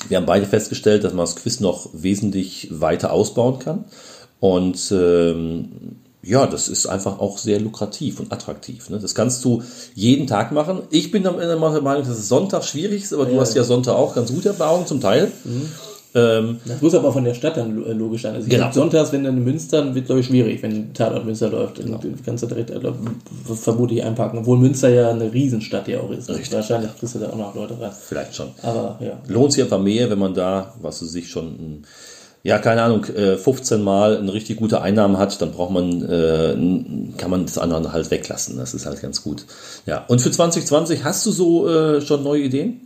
wir 0.08 0.16
haben 0.16 0.26
beide 0.26 0.44
festgestellt, 0.44 1.04
dass 1.04 1.12
man 1.14 1.24
das 1.24 1.36
Quiz 1.36 1.60
noch 1.60 1.88
wesentlich 1.94 2.68
weiter 2.70 3.12
ausbauen 3.12 3.58
kann. 3.58 3.84
Und 4.40 4.92
ähm, 4.92 5.96
ja, 6.28 6.46
das 6.46 6.68
ist 6.68 6.86
einfach 6.86 7.18
auch 7.20 7.38
sehr 7.38 7.58
lukrativ 7.60 8.20
und 8.20 8.32
attraktiv. 8.32 8.90
Ne? 8.90 8.98
Das 8.98 9.14
kannst 9.14 9.44
du 9.44 9.62
jeden 9.94 10.26
Tag 10.26 10.52
machen. 10.52 10.82
Ich 10.90 11.10
bin 11.10 11.26
am 11.26 11.40
Ende 11.40 11.56
mal 11.56 11.72
der 11.72 11.82
Meinung, 11.82 12.02
dass 12.06 12.18
es 12.18 12.28
Sonntag 12.28 12.64
schwierig 12.64 13.02
ist, 13.04 13.12
aber 13.14 13.24
du 13.26 13.40
hast 13.40 13.54
ja 13.54 13.64
Sonntag 13.64 13.94
auch 13.94 14.14
ganz 14.14 14.30
gute 14.32 14.48
Erfahrungen 14.50 14.86
zum 14.86 15.00
Teil. 15.00 15.32
Ähm, 16.14 16.58
Das 16.64 16.80
muss 16.80 16.94
aber 16.94 17.12
von 17.12 17.22
der 17.24 17.34
Stadt 17.34 17.58
dann 17.58 17.76
lo- 17.76 17.92
logisch 17.92 18.22
sein. 18.22 18.34
Also 18.34 18.48
Genau. 18.48 18.62
glaub, 18.64 18.72
sonntags, 18.74 19.12
wenn 19.12 19.24
dann 19.24 19.36
in 19.36 19.44
Münster, 19.44 19.84
dann 19.84 19.94
wird 19.94 20.06
glaube 20.06 20.22
ich 20.22 20.26
schwierig, 20.26 20.62
wenn 20.62 20.94
Tatort 20.94 21.26
Münster 21.26 21.50
läuft. 21.50 21.76
Genau. 21.76 21.98
Dann 21.98 22.14
kannst 22.24 22.42
du 22.42 22.46
direkt 22.46 22.70
also, 22.70 22.94
vermutlich 23.54 24.02
einpacken. 24.02 24.38
Obwohl 24.38 24.56
Münster 24.58 24.88
ja 24.88 25.10
eine 25.10 25.30
Riesenstadt 25.32 25.86
ja 25.86 26.00
auch 26.00 26.10
ist. 26.10 26.30
Richtig. 26.30 26.52
Wahrscheinlich 26.52 26.96
kriegst 26.98 27.14
du 27.14 27.18
da 27.18 27.28
auch 27.28 27.36
noch 27.36 27.54
Leute 27.54 27.78
rein. 27.78 27.90
vielleicht 28.08 28.34
schon. 28.34 28.48
Aber 28.62 28.98
ja. 29.00 29.18
lohnt 29.28 29.52
sich 29.52 29.62
einfach 29.62 29.80
mehr, 29.80 30.08
wenn 30.08 30.18
man 30.18 30.32
da, 30.32 30.72
was 30.80 31.02
weiß 31.02 31.14
ich, 31.14 31.28
schon, 31.28 31.82
ja, 32.42 32.58
keine 32.58 32.82
Ahnung, 32.82 33.04
äh, 33.06 33.36
15 33.36 33.82
Mal 33.82 34.18
eine 34.18 34.32
richtig 34.32 34.56
gute 34.58 34.80
Einnahme 34.80 35.18
hat, 35.18 35.40
dann 35.42 35.52
braucht 35.52 35.72
man, 35.72 36.02
äh, 36.02 36.54
kann 37.18 37.30
man 37.30 37.44
das 37.46 37.58
andere 37.58 37.92
halt 37.92 38.10
weglassen. 38.10 38.56
Das 38.58 38.74
ist 38.74 38.86
halt 38.86 39.00
ganz 39.02 39.22
gut. 39.22 39.44
Ja, 39.86 40.04
und 40.08 40.20
für 40.20 40.30
2020 40.30 41.04
hast 41.04 41.26
du 41.26 41.30
so 41.30 41.68
äh, 41.68 42.00
schon 42.00 42.22
neue 42.22 42.42
Ideen? 42.42 42.80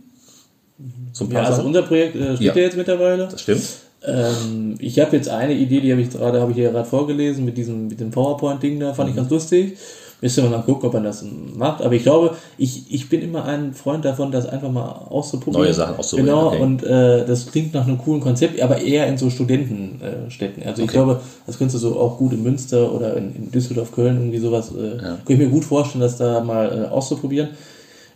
Ein 0.79 1.31
Ja, 1.31 1.43
also 1.43 1.61
unser 1.61 1.83
Projekt 1.83 2.15
äh, 2.15 2.35
steht 2.35 2.41
Ja. 2.41 2.53
ja. 2.55 2.61
jetzt 2.63 2.77
mittlerweile. 2.77 3.27
Das 3.31 3.41
stimmt. 3.41 3.61
Ähm, 4.05 4.75
ich 4.79 4.99
habe 4.99 5.15
jetzt 5.15 5.29
eine 5.29 5.53
Idee, 5.53 5.79
die 5.79 5.91
habe 5.91 6.01
ich 6.01 6.09
gerade, 6.09 6.41
habe 6.41 6.51
ich 6.51 6.57
hier 6.57 6.71
gerade 6.71 6.89
vorgelesen 6.89 7.45
mit 7.45 7.57
diesem, 7.57 7.87
mit 7.87 7.99
dem 8.01 8.11
PowerPoint-Ding 8.11 8.79
da, 8.79 8.91
Mhm. 8.91 8.95
fand 8.95 9.09
ich 9.11 9.15
ganz 9.15 9.29
lustig. 9.29 9.77
Müsste 10.23 10.41
man 10.41 10.51
dann 10.53 10.63
gucken, 10.63 10.87
ob 10.87 10.93
man 10.93 11.03
das 11.03 11.23
macht. 11.57 11.81
Aber 11.81 11.93
ich 11.93 12.03
glaube, 12.03 12.37
ich, 12.57 12.85
ich 12.93 13.09
bin 13.09 13.21
immer 13.21 13.43
ein 13.43 13.73
Freund 13.73 14.05
davon, 14.05 14.31
das 14.31 14.47
einfach 14.47 14.71
mal 14.71 14.87
auszuprobieren. 15.09 15.65
Neue 15.65 15.73
Sachen 15.73 15.97
auszuprobieren, 15.97 16.35
Genau, 16.39 16.47
okay. 16.47 16.61
und 16.61 16.83
äh, 16.83 17.25
das 17.25 17.47
klingt 17.51 17.73
nach 17.73 17.85
einem 17.85 17.97
coolen 17.97 18.21
Konzept, 18.21 18.61
aber 18.61 18.79
eher 18.81 19.05
in 19.07 19.17
so 19.17 19.29
Studentenstädten. 19.29 20.63
Also 20.63 20.81
ich 20.81 20.87
Okay. 20.89 20.97
glaube, 20.97 21.19
das 21.45 21.57
könntest 21.57 21.83
du 21.83 21.89
so 21.89 21.99
auch 21.99 22.17
gut 22.17 22.31
in 22.31 22.41
Münster 22.41 22.91
oder 22.93 23.17
in, 23.17 23.35
in 23.35 23.51
Düsseldorf, 23.51 23.91
Köln, 23.91 24.15
irgendwie 24.17 24.37
sowas, 24.39 24.71
äh, 24.71 24.97
könnte 25.25 25.33
ich 25.33 25.39
mir 25.39 25.49
gut 25.49 25.65
vorstellen, 25.65 26.01
das 26.01 26.17
da 26.17 26.41
mal 26.41 26.85
äh, 26.85 26.87
auszuprobieren. 26.89 27.49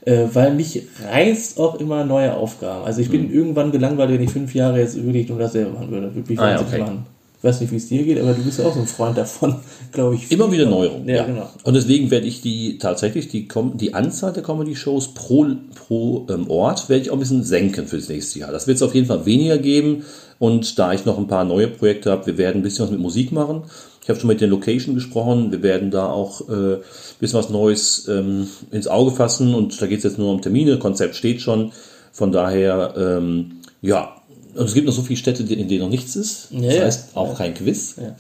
Äh, 0.05 0.27
weil 0.33 0.53
mich 0.53 0.83
reißt 1.11 1.59
auch 1.59 1.75
immer 1.81 2.05
neue 2.05 2.33
Aufgaben. 2.33 2.85
Also 2.85 3.01
ich 3.01 3.09
bin 3.09 3.23
Hm. 3.27 3.33
irgendwann 3.33 3.71
gelangweilt, 3.73 4.09
wenn 4.11 4.21
ich 4.23 4.31
fünf 4.31 4.55
Jahre 4.55 4.79
jetzt 4.79 4.95
wirklich 5.03 5.27
nur 5.27 5.39
dasselbe 5.39 5.71
machen 5.71 5.91
würde. 5.91 6.15
Würde 6.15 6.29
mich 6.31 6.39
Ah, 6.39 6.51
ja, 6.51 6.61
okay. 6.61 6.79
machen. 6.79 7.05
Ich 7.38 7.44
weiß 7.44 7.62
nicht, 7.62 7.72
wie 7.72 7.75
es 7.75 7.88
dir 7.88 8.03
geht, 8.03 8.20
aber 8.20 8.34
du 8.34 8.41
bist 8.41 8.58
ja 8.58 8.65
auch 8.65 8.74
so 8.74 8.79
ein 8.79 8.88
Freund 8.88 9.15
davon, 9.15 9.58
glaube 9.91 10.15
ich. 10.15 10.32
Immer 10.32 10.51
wieder 10.51 10.65
Neuerungen. 10.65 11.08
Ja, 11.08 11.24
genau. 11.24 11.50
Und 11.63 11.75
deswegen 11.75 12.10
werde 12.10 12.25
ich 12.25 12.41
die 12.41 12.79
tatsächlich 12.79 13.27
die, 13.27 13.48
Com 13.48 13.77
die 13.77 13.94
Anzahl 13.94 14.34
der 14.34 14.41
Comedy-Shows 14.41 15.13
pro, 15.13 15.46
pro 15.75 16.25
ähm, 16.29 16.50
Ort 16.50 16.89
werde 16.89 17.03
ich 17.03 17.12
auch 17.12 17.15
ein 17.15 17.20
bisschen 17.20 17.44
senken 17.44 17.86
für 17.86 17.98
das 17.98 18.10
nächste 18.10 18.39
Jahr. 18.39 18.51
Das 18.51 18.65
wird 18.65 18.77
es 18.77 18.82
auf 18.82 18.96
jeden 18.96 19.06
Fall 19.06 19.25
weniger 19.27 19.60
geben. 19.60 20.03
Und 20.39 20.79
da 20.79 20.94
ich 20.94 21.06
noch 21.06 21.17
ein 21.17 21.27
paar 21.27 21.44
neue 21.44 21.67
Projekte 21.67 22.12
habe, 22.12 22.25
wir 22.25 22.38
werden 22.38 22.62
ein 22.62 22.63
bisschen 22.63 22.86
was 22.86 22.91
mit 22.91 23.00
Musik 23.00 23.32
machen. 23.32 23.63
Ich 24.01 24.10
habe 24.10 24.20
schon 24.20 24.29
mit 24.29 24.41
der 24.41 24.48
Location 24.48 24.96
gesprochen. 24.96 25.51
Wir 25.51 25.62
werden 25.62 25.91
da 25.91 26.10
auch 26.10 26.41
äh, 26.50 26.77
bisschen 27.20 27.39
was 27.39 27.50
Neues 27.50 28.08
ähm, 28.08 28.48
ins 28.72 28.88
Auge 28.88 29.12
fassen 29.12 29.53
und 29.53 29.79
da 29.82 29.86
geht 29.86 30.00
es 30.00 30.06
jetzt 30.06 30.17
nur 30.17 30.32
um 30.32 30.41
Termine. 30.41 30.79
Konzept 30.79 31.15
steht 31.15 31.41
schon. 31.41 31.72
Von 32.12 32.32
daher, 32.32 32.94
ähm, 32.98 33.58
ja, 33.82 34.16
und 34.57 34.65
es 34.65 34.73
gibt 34.73 34.87
noch 34.87 34.93
so 34.93 35.01
viele 35.01 35.17
Städte, 35.17 35.43
in 35.43 35.67
denen 35.67 35.81
noch 35.81 35.89
nichts 35.89 36.15
ist. 36.15 36.47
Ja, 36.51 36.61
das 36.61 36.75
ja. 36.75 36.83
heißt 36.85 37.09
auch 37.15 37.37
kein 37.37 37.53
Quiz. 37.53 37.95
Ja. 37.97 38.15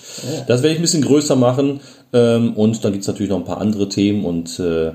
Das 0.47 0.61
werde 0.61 0.73
ich 0.73 0.79
ein 0.79 0.81
bisschen 0.81 1.01
größer 1.01 1.35
machen. 1.35 1.79
Ähm, 2.13 2.53
und 2.53 2.83
dann 2.83 2.93
gibt 2.93 3.01
es 3.01 3.07
natürlich 3.07 3.29
noch 3.29 3.37
ein 3.37 3.45
paar 3.45 3.59
andere 3.59 3.89
Themen 3.89 4.23
und 4.23 4.59
äh, 4.59 4.93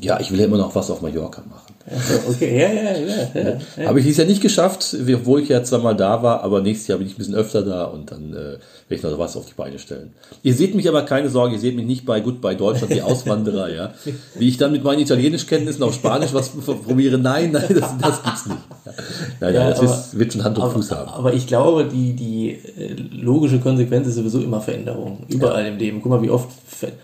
ja, 0.00 0.20
ich 0.20 0.30
will 0.30 0.38
ja 0.38 0.46
immer 0.46 0.58
noch 0.58 0.74
was 0.74 0.90
auf 0.90 1.00
Mallorca 1.00 1.42
machen. 1.48 1.69
Also, 1.92 2.28
okay, 2.30 2.60
ja, 2.60 2.72
ja, 2.72 2.82
ja. 2.96 3.28
ja, 3.34 3.58
ja. 3.82 3.88
Habe 3.88 3.98
ich 4.00 4.06
dies 4.06 4.16
Jahr 4.16 4.26
nicht 4.26 4.40
geschafft, 4.40 4.96
obwohl 5.14 5.40
ich 5.42 5.48
ja 5.48 5.62
zweimal 5.64 5.96
da 5.96 6.22
war, 6.22 6.42
aber 6.44 6.60
nächstes 6.60 6.86
Jahr 6.88 6.98
bin 6.98 7.06
ich 7.06 7.14
ein 7.14 7.18
bisschen 7.18 7.34
öfter 7.34 7.62
da 7.62 7.84
und 7.84 8.10
dann 8.12 8.32
äh, 8.32 8.36
werde 8.36 8.58
ich 8.90 9.02
noch 9.02 9.18
was 9.18 9.36
auf 9.36 9.46
die 9.46 9.54
Beine 9.54 9.78
stellen. 9.78 10.12
Ihr 10.42 10.54
seht 10.54 10.74
mich 10.74 10.88
aber 10.88 11.02
keine 11.02 11.28
Sorge, 11.30 11.54
ihr 11.54 11.60
seht 11.60 11.74
mich 11.76 11.86
nicht 11.86 12.06
bei 12.06 12.20
Goodbye 12.20 12.54
Deutschland, 12.56 12.92
die 12.92 13.02
Auswanderer, 13.02 13.68
ja. 13.74 13.92
Wie 14.36 14.48
ich 14.48 14.56
dann 14.56 14.72
mit 14.72 14.84
meinen 14.84 15.00
Italienischkenntnissen 15.00 15.82
auf 15.82 15.94
Spanisch 15.94 16.32
was 16.32 16.50
probiere, 16.50 17.18
nein, 17.18 17.52
nein, 17.52 17.64
das, 17.68 17.90
das 18.00 18.22
gibt's 18.22 18.46
nicht. 18.46 18.58
Ja. 18.86 18.92
Nein, 19.40 19.54
Ja, 19.54 19.60
nein, 19.60 19.70
das 19.70 19.78
aber- 19.80 19.90
ist, 19.90 20.18
wird 20.18 20.32
schon 20.32 20.44
Hand 20.44 20.58
und 20.58 20.72
Fuß 20.72 20.90
haben. 20.92 21.10
aber 21.10 21.34
ich 21.34 21.46
glaube, 21.46 21.86
die, 21.86 22.12
die 22.14 22.50
äh, 22.50 22.94
logische 23.12 23.58
Konsequenz 23.58 24.06
ist 24.06 24.14
sowieso 24.14 24.40
immer 24.40 24.60
Veränderung. 24.60 25.24
Überall 25.28 25.66
im 25.66 25.76
Leben. 25.78 26.00
Guck 26.02 26.10
mal, 26.12 26.22
wie 26.22 26.30
oft, 26.30 26.48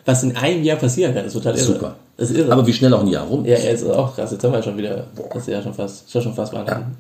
was 0.04 0.22
in 0.22 0.36
einem 0.36 0.62
Jahr 0.62 0.76
passieren 0.78 1.14
kann, 1.14 1.24
ist 1.24 1.32
total 1.32 1.54
irre. 1.54 1.64
Super. 1.64 1.96
Das 2.16 2.30
ist 2.30 2.38
irre. 2.38 2.52
Aber 2.52 2.66
wie 2.66 2.72
schnell 2.72 2.94
auch 2.94 3.00
ein 3.00 3.08
Jahr 3.08 3.26
rum. 3.26 3.44
ja, 3.44 3.56
ist 3.56 3.84
auch 3.84 4.14
krass. 4.14 4.32
Jetzt 4.32 4.42
haben 4.42 4.52
wir 4.52 4.58
ja 4.58 4.62
schon 4.62 4.78
wieder, 4.78 5.06
das 5.32 5.42
ist 5.42 5.48
ja 5.48 5.62
schon 5.62 5.74
fast, 5.74 6.06
ist 6.06 6.14
ja 6.14 6.20
schon 6.20 6.34
fast 6.34 6.52
Weihnachten. 6.52 6.96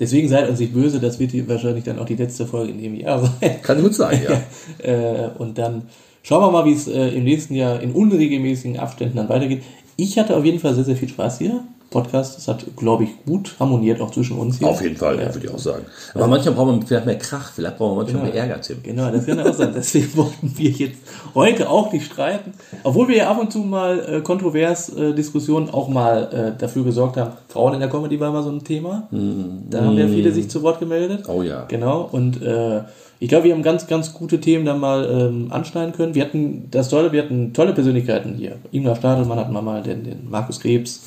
Deswegen 0.00 0.28
seid 0.28 0.48
uns 0.48 0.60
nicht 0.60 0.72
böse, 0.72 1.00
das 1.00 1.18
wird 1.18 1.32
wahrscheinlich 1.48 1.82
dann 1.82 1.98
auch 1.98 2.06
die 2.06 2.14
letzte 2.14 2.46
Folge 2.46 2.70
in 2.70 2.80
dem 2.80 2.94
Jahr 2.94 3.20
sein. 3.20 3.60
Kann 3.62 3.82
gut 3.82 3.94
sein, 3.94 4.20
ja. 4.28 4.40
Äh, 4.86 5.30
und 5.38 5.58
dann 5.58 5.82
schauen 6.22 6.40
wir 6.40 6.52
mal, 6.52 6.64
wie 6.64 6.72
es 6.72 6.86
äh, 6.86 7.08
im 7.08 7.24
nächsten 7.24 7.54
Jahr 7.54 7.80
in 7.80 7.90
unregelmäßigen 7.92 8.78
Abständen 8.78 9.16
dann 9.16 9.28
weitergeht. 9.28 9.62
Ich 9.96 10.16
hatte 10.16 10.36
auf 10.36 10.44
jeden 10.44 10.60
Fall 10.60 10.74
sehr, 10.74 10.84
sehr 10.84 10.94
viel 10.94 11.08
Spaß 11.08 11.38
hier. 11.38 11.64
Podcast, 11.90 12.36
das 12.36 12.48
hat, 12.48 12.64
glaube 12.76 13.04
ich, 13.04 13.10
gut 13.24 13.56
harmoniert 13.58 14.00
auch 14.00 14.10
zwischen 14.10 14.38
uns 14.38 14.58
hier. 14.58 14.68
Auf 14.68 14.82
jeden 14.82 14.96
Fall, 14.96 15.18
ja, 15.18 15.32
würde 15.34 15.46
ich 15.46 15.52
auch 15.52 15.58
sagen. 15.58 15.86
Aber 16.14 16.26
manchmal 16.26 16.54
braucht 16.54 16.66
man 16.66 16.82
vielleicht 16.82 17.06
mehr 17.06 17.18
Krach, 17.18 17.50
vielleicht 17.52 17.78
braucht 17.78 17.96
man 17.96 18.04
manchmal 18.04 18.22
Genau. 18.24 18.34
mehr 18.34 18.42
Ärger, 18.42 18.60
Tim. 18.60 18.82
Genau, 18.82 19.10
das 19.10 19.24
kann 19.26 19.40
auch 19.40 19.54
sein. 19.54 19.72
Deswegen 19.74 20.16
wollten 20.16 20.52
wir 20.56 20.70
jetzt 20.70 20.98
heute 21.34 21.70
auch 21.70 21.90
nicht 21.92 22.06
streiten. 22.06 22.52
Obwohl 22.84 23.08
wir 23.08 23.16
ja 23.16 23.30
ab 23.30 23.40
und 23.40 23.50
zu 23.52 23.60
mal 23.60 23.98
äh, 24.16 24.20
kontrovers 24.20 24.90
äh, 24.90 25.14
Diskussionen 25.14 25.70
auch 25.70 25.88
mal 25.88 26.54
äh, 26.56 26.60
dafür 26.60 26.84
gesorgt 26.84 27.16
haben. 27.16 27.32
Frauen 27.48 27.74
in 27.74 27.80
der 27.80 27.88
Comedy 27.88 28.20
war 28.20 28.32
mal 28.32 28.42
so 28.42 28.50
ein 28.50 28.62
Thema. 28.64 29.08
Da 29.10 29.82
haben 29.84 29.96
ja 29.96 30.06
viele 30.06 30.30
sich 30.32 30.50
zu 30.50 30.62
Wort 30.62 30.80
gemeldet. 30.80 31.24
Oh 31.28 31.42
ja. 31.42 31.64
Genau. 31.68 32.08
Und 32.12 32.42
äh, 32.42 32.82
ich 33.20 33.28
glaube, 33.28 33.44
wir 33.44 33.54
haben 33.54 33.62
ganz, 33.62 33.86
ganz 33.86 34.12
gute 34.14 34.40
Themen 34.40 34.64
da 34.64 34.74
mal 34.76 35.08
ähm, 35.10 35.46
anschneiden 35.50 35.92
können. 35.94 36.14
Wir 36.14 36.22
hatten 36.24 36.68
das 36.70 36.88
Tolle, 36.88 37.10
wir 37.12 37.22
hatten 37.22 37.52
tolle 37.52 37.72
Persönlichkeiten 37.72 38.34
hier. 38.34 38.56
Ingmar 38.70 38.94
Stadelmann 38.94 39.38
hatten 39.38 39.52
wir 39.52 39.62
mal, 39.62 39.82
den, 39.82 40.04
den 40.04 40.30
Markus 40.30 40.60
Krebs, 40.60 41.00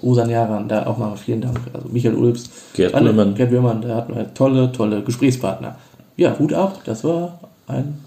Osan 0.00 0.30
Jaran, 0.30 0.68
da 0.68 0.86
auch 0.86 0.98
mal 0.98 1.14
vielen 1.16 1.40
Dank. 1.40 1.58
Also 1.72 1.88
Michael 1.88 2.14
Ulbs. 2.16 2.50
Gerd 2.74 2.94
Alle- 2.94 3.10
Böhmermann. 3.10 3.34
Gerd 3.34 3.50
Böhmermann, 3.50 3.82
da 3.82 3.96
hatten 3.96 4.14
wir 4.16 4.34
tolle, 4.34 4.72
tolle 4.72 5.02
Gesprächspartner. 5.02 5.76
Ja, 6.16 6.36
Hut 6.38 6.52
ab, 6.52 6.80
das 6.84 7.04
war 7.04 7.38
ein 7.68 8.00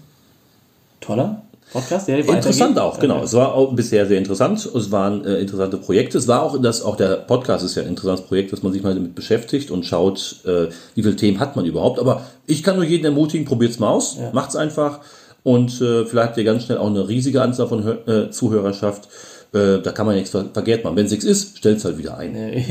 toller 1.00 1.42
Podcast. 1.72 2.06
Der 2.06 2.18
Interessant 2.18 2.78
auch, 2.78 3.00
genau. 3.00 3.22
Es 3.24 3.32
war 3.34 3.52
auch 3.54 3.72
bisher 3.74 4.06
sehr 4.06 4.18
interessant. 4.18 4.64
Es 4.64 4.92
waren 4.92 5.24
äh, 5.24 5.40
interessante 5.40 5.76
Projekte. 5.78 6.16
Es 6.18 6.28
war 6.28 6.42
auch, 6.42 6.60
das, 6.60 6.80
auch 6.82 6.96
der 6.96 7.16
Podcast 7.16 7.64
ist 7.64 7.74
ja 7.74 7.82
ein 7.82 7.88
interessantes 7.88 8.24
Projekt, 8.26 8.52
dass 8.52 8.62
man 8.62 8.72
sich 8.72 8.82
mal 8.82 8.94
damit 8.94 9.14
beschäftigt 9.16 9.70
und 9.72 9.84
schaut, 9.84 10.36
äh, 10.46 10.68
wie 10.94 11.02
viele 11.02 11.16
Themen 11.16 11.40
hat 11.40 11.56
man 11.56 11.64
überhaupt. 11.64 11.98
Aber 11.98 12.22
ich 12.46 12.62
kann 12.62 12.76
nur 12.76 12.84
jeden 12.84 13.04
ermutigen, 13.04 13.44
probiert's 13.46 13.80
mal 13.80 13.90
aus, 13.90 14.16
Ja. 14.18 14.30
macht's 14.32 14.54
einfach. 14.54 15.00
Und 15.42 15.80
äh, 15.80 16.04
vielleicht 16.06 16.28
habt 16.28 16.38
ihr 16.38 16.44
ganz 16.44 16.64
schnell 16.64 16.78
auch 16.78 16.86
eine 16.86 17.08
riesige 17.08 17.42
Anzahl 17.42 17.66
von 17.68 17.82
Hör 17.84 18.06
äh, 18.08 18.30
Zuhörerschaft. 18.30 19.08
Äh, 19.56 19.80
da 19.82 19.92
kann 19.92 20.06
man 20.06 20.14
nichts 20.14 20.30
ver 20.30 20.46
verkehrt 20.52 20.84
machen. 20.84 20.96
Wenn 20.96 21.06
es 21.06 21.10
nichts 21.10 21.24
ist, 21.24 21.58
stellt's 21.58 21.84
halt 21.84 21.98
wieder 21.98 22.18
ein. 22.18 22.34
Äh, 22.34 22.62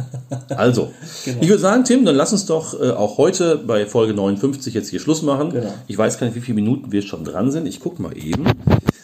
Also, 0.56 0.90
Genau. 1.24 1.38
ich 1.40 1.48
würde 1.48 1.60
sagen, 1.62 1.84
Tim, 1.84 2.04
dann 2.04 2.16
lass 2.16 2.32
uns 2.32 2.46
doch 2.46 2.80
äh, 2.80 2.90
auch 2.90 3.18
heute 3.18 3.56
bei 3.56 3.86
Folge 3.86 4.14
59 4.14 4.74
jetzt 4.74 4.90
hier 4.90 5.00
Schluss 5.00 5.22
machen. 5.22 5.50
Genau. 5.50 5.72
Ich 5.86 5.96
weiß 5.96 6.18
gar 6.18 6.26
nicht, 6.26 6.36
wie 6.36 6.40
viele 6.40 6.56
Minuten 6.56 6.92
wir 6.92 7.02
schon 7.02 7.24
dran 7.24 7.50
sind. 7.50 7.66
Ich 7.66 7.80
guck 7.80 7.98
mal 7.98 8.16
eben. 8.16 8.44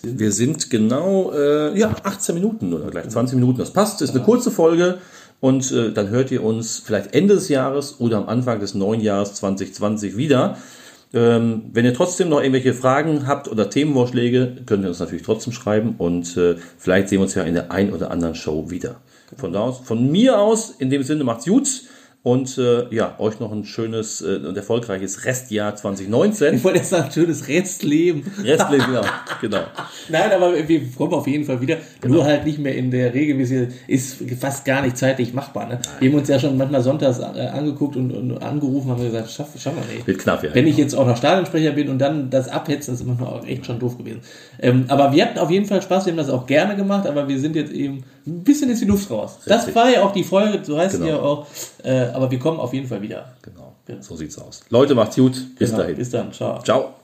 Wir 0.03 0.33
sind 0.33 0.71
genau, 0.71 1.33
äh, 1.33 1.79
ja, 1.79 1.95
18 2.05 2.35
Minuten 2.35 2.73
oder 2.75 2.91
gleich 2.91 3.09
20 3.09 3.37
Minuten. 3.37 3.59
Das 3.59 3.71
passt, 3.73 4.03
ist 4.03 4.11
eine 4.15 4.23
kurze 4.25 4.51
Folge. 4.51 4.99
Und 5.41 5.73
äh, 5.73 5.93
dann 5.93 6.11
hört 6.11 6.31
ihr 6.31 6.45
uns 6.45 6.83
vielleicht 6.85 7.15
Ende 7.15 7.35
des 7.35 7.49
Jahres 7.49 7.97
oder 8.01 8.19
am 8.19 8.29
Anfang 8.29 8.61
des 8.61 8.75
neuen 8.75 9.01
Jahres 9.01 9.35
2020 9.35 10.17
wieder. 10.17 10.59
Ähm, 11.13 11.63
wenn 11.73 11.85
ihr 11.85 11.95
trotzdem 11.95 12.29
noch 12.29 12.41
irgendwelche 12.41 12.73
Fragen 12.73 13.27
habt 13.27 13.49
oder 13.49 13.69
Themenvorschläge, 13.69 14.59
könnt 14.67 14.85
ihr 14.85 14.89
uns 14.89 15.01
natürlich 15.01 15.25
trotzdem 15.25 15.53
schreiben 15.53 15.97
und 15.99 16.37
äh, 16.37 16.57
vielleicht 16.79 17.09
sehen 17.09 17.19
wir 17.19 17.25
uns 17.25 17.35
ja 17.35 17.43
in 17.43 17.55
der 17.55 17.73
ein 17.73 17.93
oder 17.93 18.11
anderen 18.11 18.37
Show 18.37 18.71
wieder. 18.71 19.01
Von 19.37 19.53
da 19.53 19.61
aus, 19.61 19.81
von 19.81 20.11
mir 20.11 20.39
aus, 20.39 20.71
in 20.71 20.91
dem 20.91 21.03
Sinne 21.03 21.25
macht's 21.25 21.47
gut 21.47 21.83
und 22.23 22.59
äh, 22.59 22.95
ja, 22.95 23.15
euch 23.19 23.41
noch 23.41 23.51
ein 23.51 23.65
schönes 23.65 24.21
äh, 24.21 24.47
und 24.47 24.55
erfolgreiches 24.55 25.25
Restjahr 25.25 25.75
2019. 25.75 26.55
ich 26.57 26.65
wollte 26.65 26.79
jetzt 26.79 26.91
sagen, 26.91 27.11
schönes 27.11 27.49
Restleben. 27.49 28.25
Restleben, 28.45 28.85
genau, 28.87 29.03
genau. 29.41 29.63
Nein, 30.11 30.31
aber 30.33 30.69
wir 30.69 30.83
kommen 30.93 31.15
auf 31.15 31.27
jeden 31.27 31.45
Fall 31.45 31.63
wieder. 31.63 31.79
Nur 32.07 32.25
halt 32.25 32.45
nicht 32.45 32.59
mehr 32.59 32.75
in 32.75 32.91
der 32.91 33.15
regelmäßigen, 33.15 33.73
ist 33.87 34.19
fast 34.39 34.67
gar 34.67 34.83
nicht 34.83 34.99
zeitlich 34.99 35.33
machbar. 35.33 35.67
Ne? 35.67 35.81
Wir 35.99 36.11
haben 36.11 36.19
uns 36.19 36.29
ja 36.29 36.39
schon 36.39 36.59
manchmal 36.59 36.83
sonntags 36.83 37.21
äh, 37.21 37.23
angeguckt 37.23 37.97
und, 37.97 38.13
und 38.13 38.43
angerufen, 38.43 38.91
haben 38.91 39.03
gesagt, 39.03 39.31
schaff, 39.31 39.49
schaffen 39.59 39.79
wir 39.89 39.95
nicht. 39.95 40.07
Wird 40.07 40.19
knapp, 40.19 40.45
ja. 40.45 40.55
Wenn 40.55 40.67
ich 40.67 40.77
jetzt 40.77 40.95
auch 40.95 41.07
noch 41.07 41.17
Stadionsprecher 41.17 41.73
bin 41.73 41.89
und 41.89 41.99
dann 41.99 42.29
das 42.29 42.49
abhetzen, 42.49 42.95
ist 42.95 43.07
manchmal 43.07 43.31
auch 43.31 43.47
echt 43.47 43.65
schon 43.65 43.79
doof 43.79 43.97
gewesen. 43.97 44.21
Ähm, 44.61 44.85
aber 44.89 45.13
wir 45.15 45.25
hatten 45.25 45.39
auf 45.39 45.51
jeden 45.51 45.65
Fall 45.65 45.81
Spaß, 45.81 46.05
wir 46.05 46.13
haben 46.13 46.19
das 46.19 46.29
auch 46.29 46.47
gerne 46.47 46.77
gemacht, 46.77 47.07
aber 47.07 47.29
wir 47.29 47.41
sind 47.41 47.57
jetzt 47.57 47.73
eben 47.73 48.05
ein 48.27 48.45
bisschen 48.45 48.71
ist 48.71 48.81
die 48.81 48.87
Luft 48.87 49.11
raus. 49.11 49.39
Das 49.47 49.59
Richtig. 49.67 49.75
war 49.75 49.91
ja 49.91 50.03
auch 50.05 50.13
die 50.13 50.25
Folge, 50.25 50.65
so 50.65 50.77
heißt 50.79 50.97
Genau. 50.97 51.07
ja 51.09 51.19
auch. 51.21 51.47
Äh, 51.83 52.07
aber 52.15 52.31
wir 52.31 52.39
kommen 52.39 52.61
auf 52.61 52.73
jeden 52.75 52.87
Fall 52.87 53.03
wieder. 53.03 53.33
Genau, 53.43 53.73
so 54.01 54.17
sieht's 54.17 54.39
aus. 54.39 54.61
Leute, 54.71 54.95
macht's 54.95 55.17
gut. 55.17 55.57
Bis 55.59 55.71
Genau. 55.71 55.83
dahin. 55.83 55.97
Bis 55.97 56.11
dann. 56.11 56.33
Ciao. 56.33 56.63
Ciao. 56.63 57.00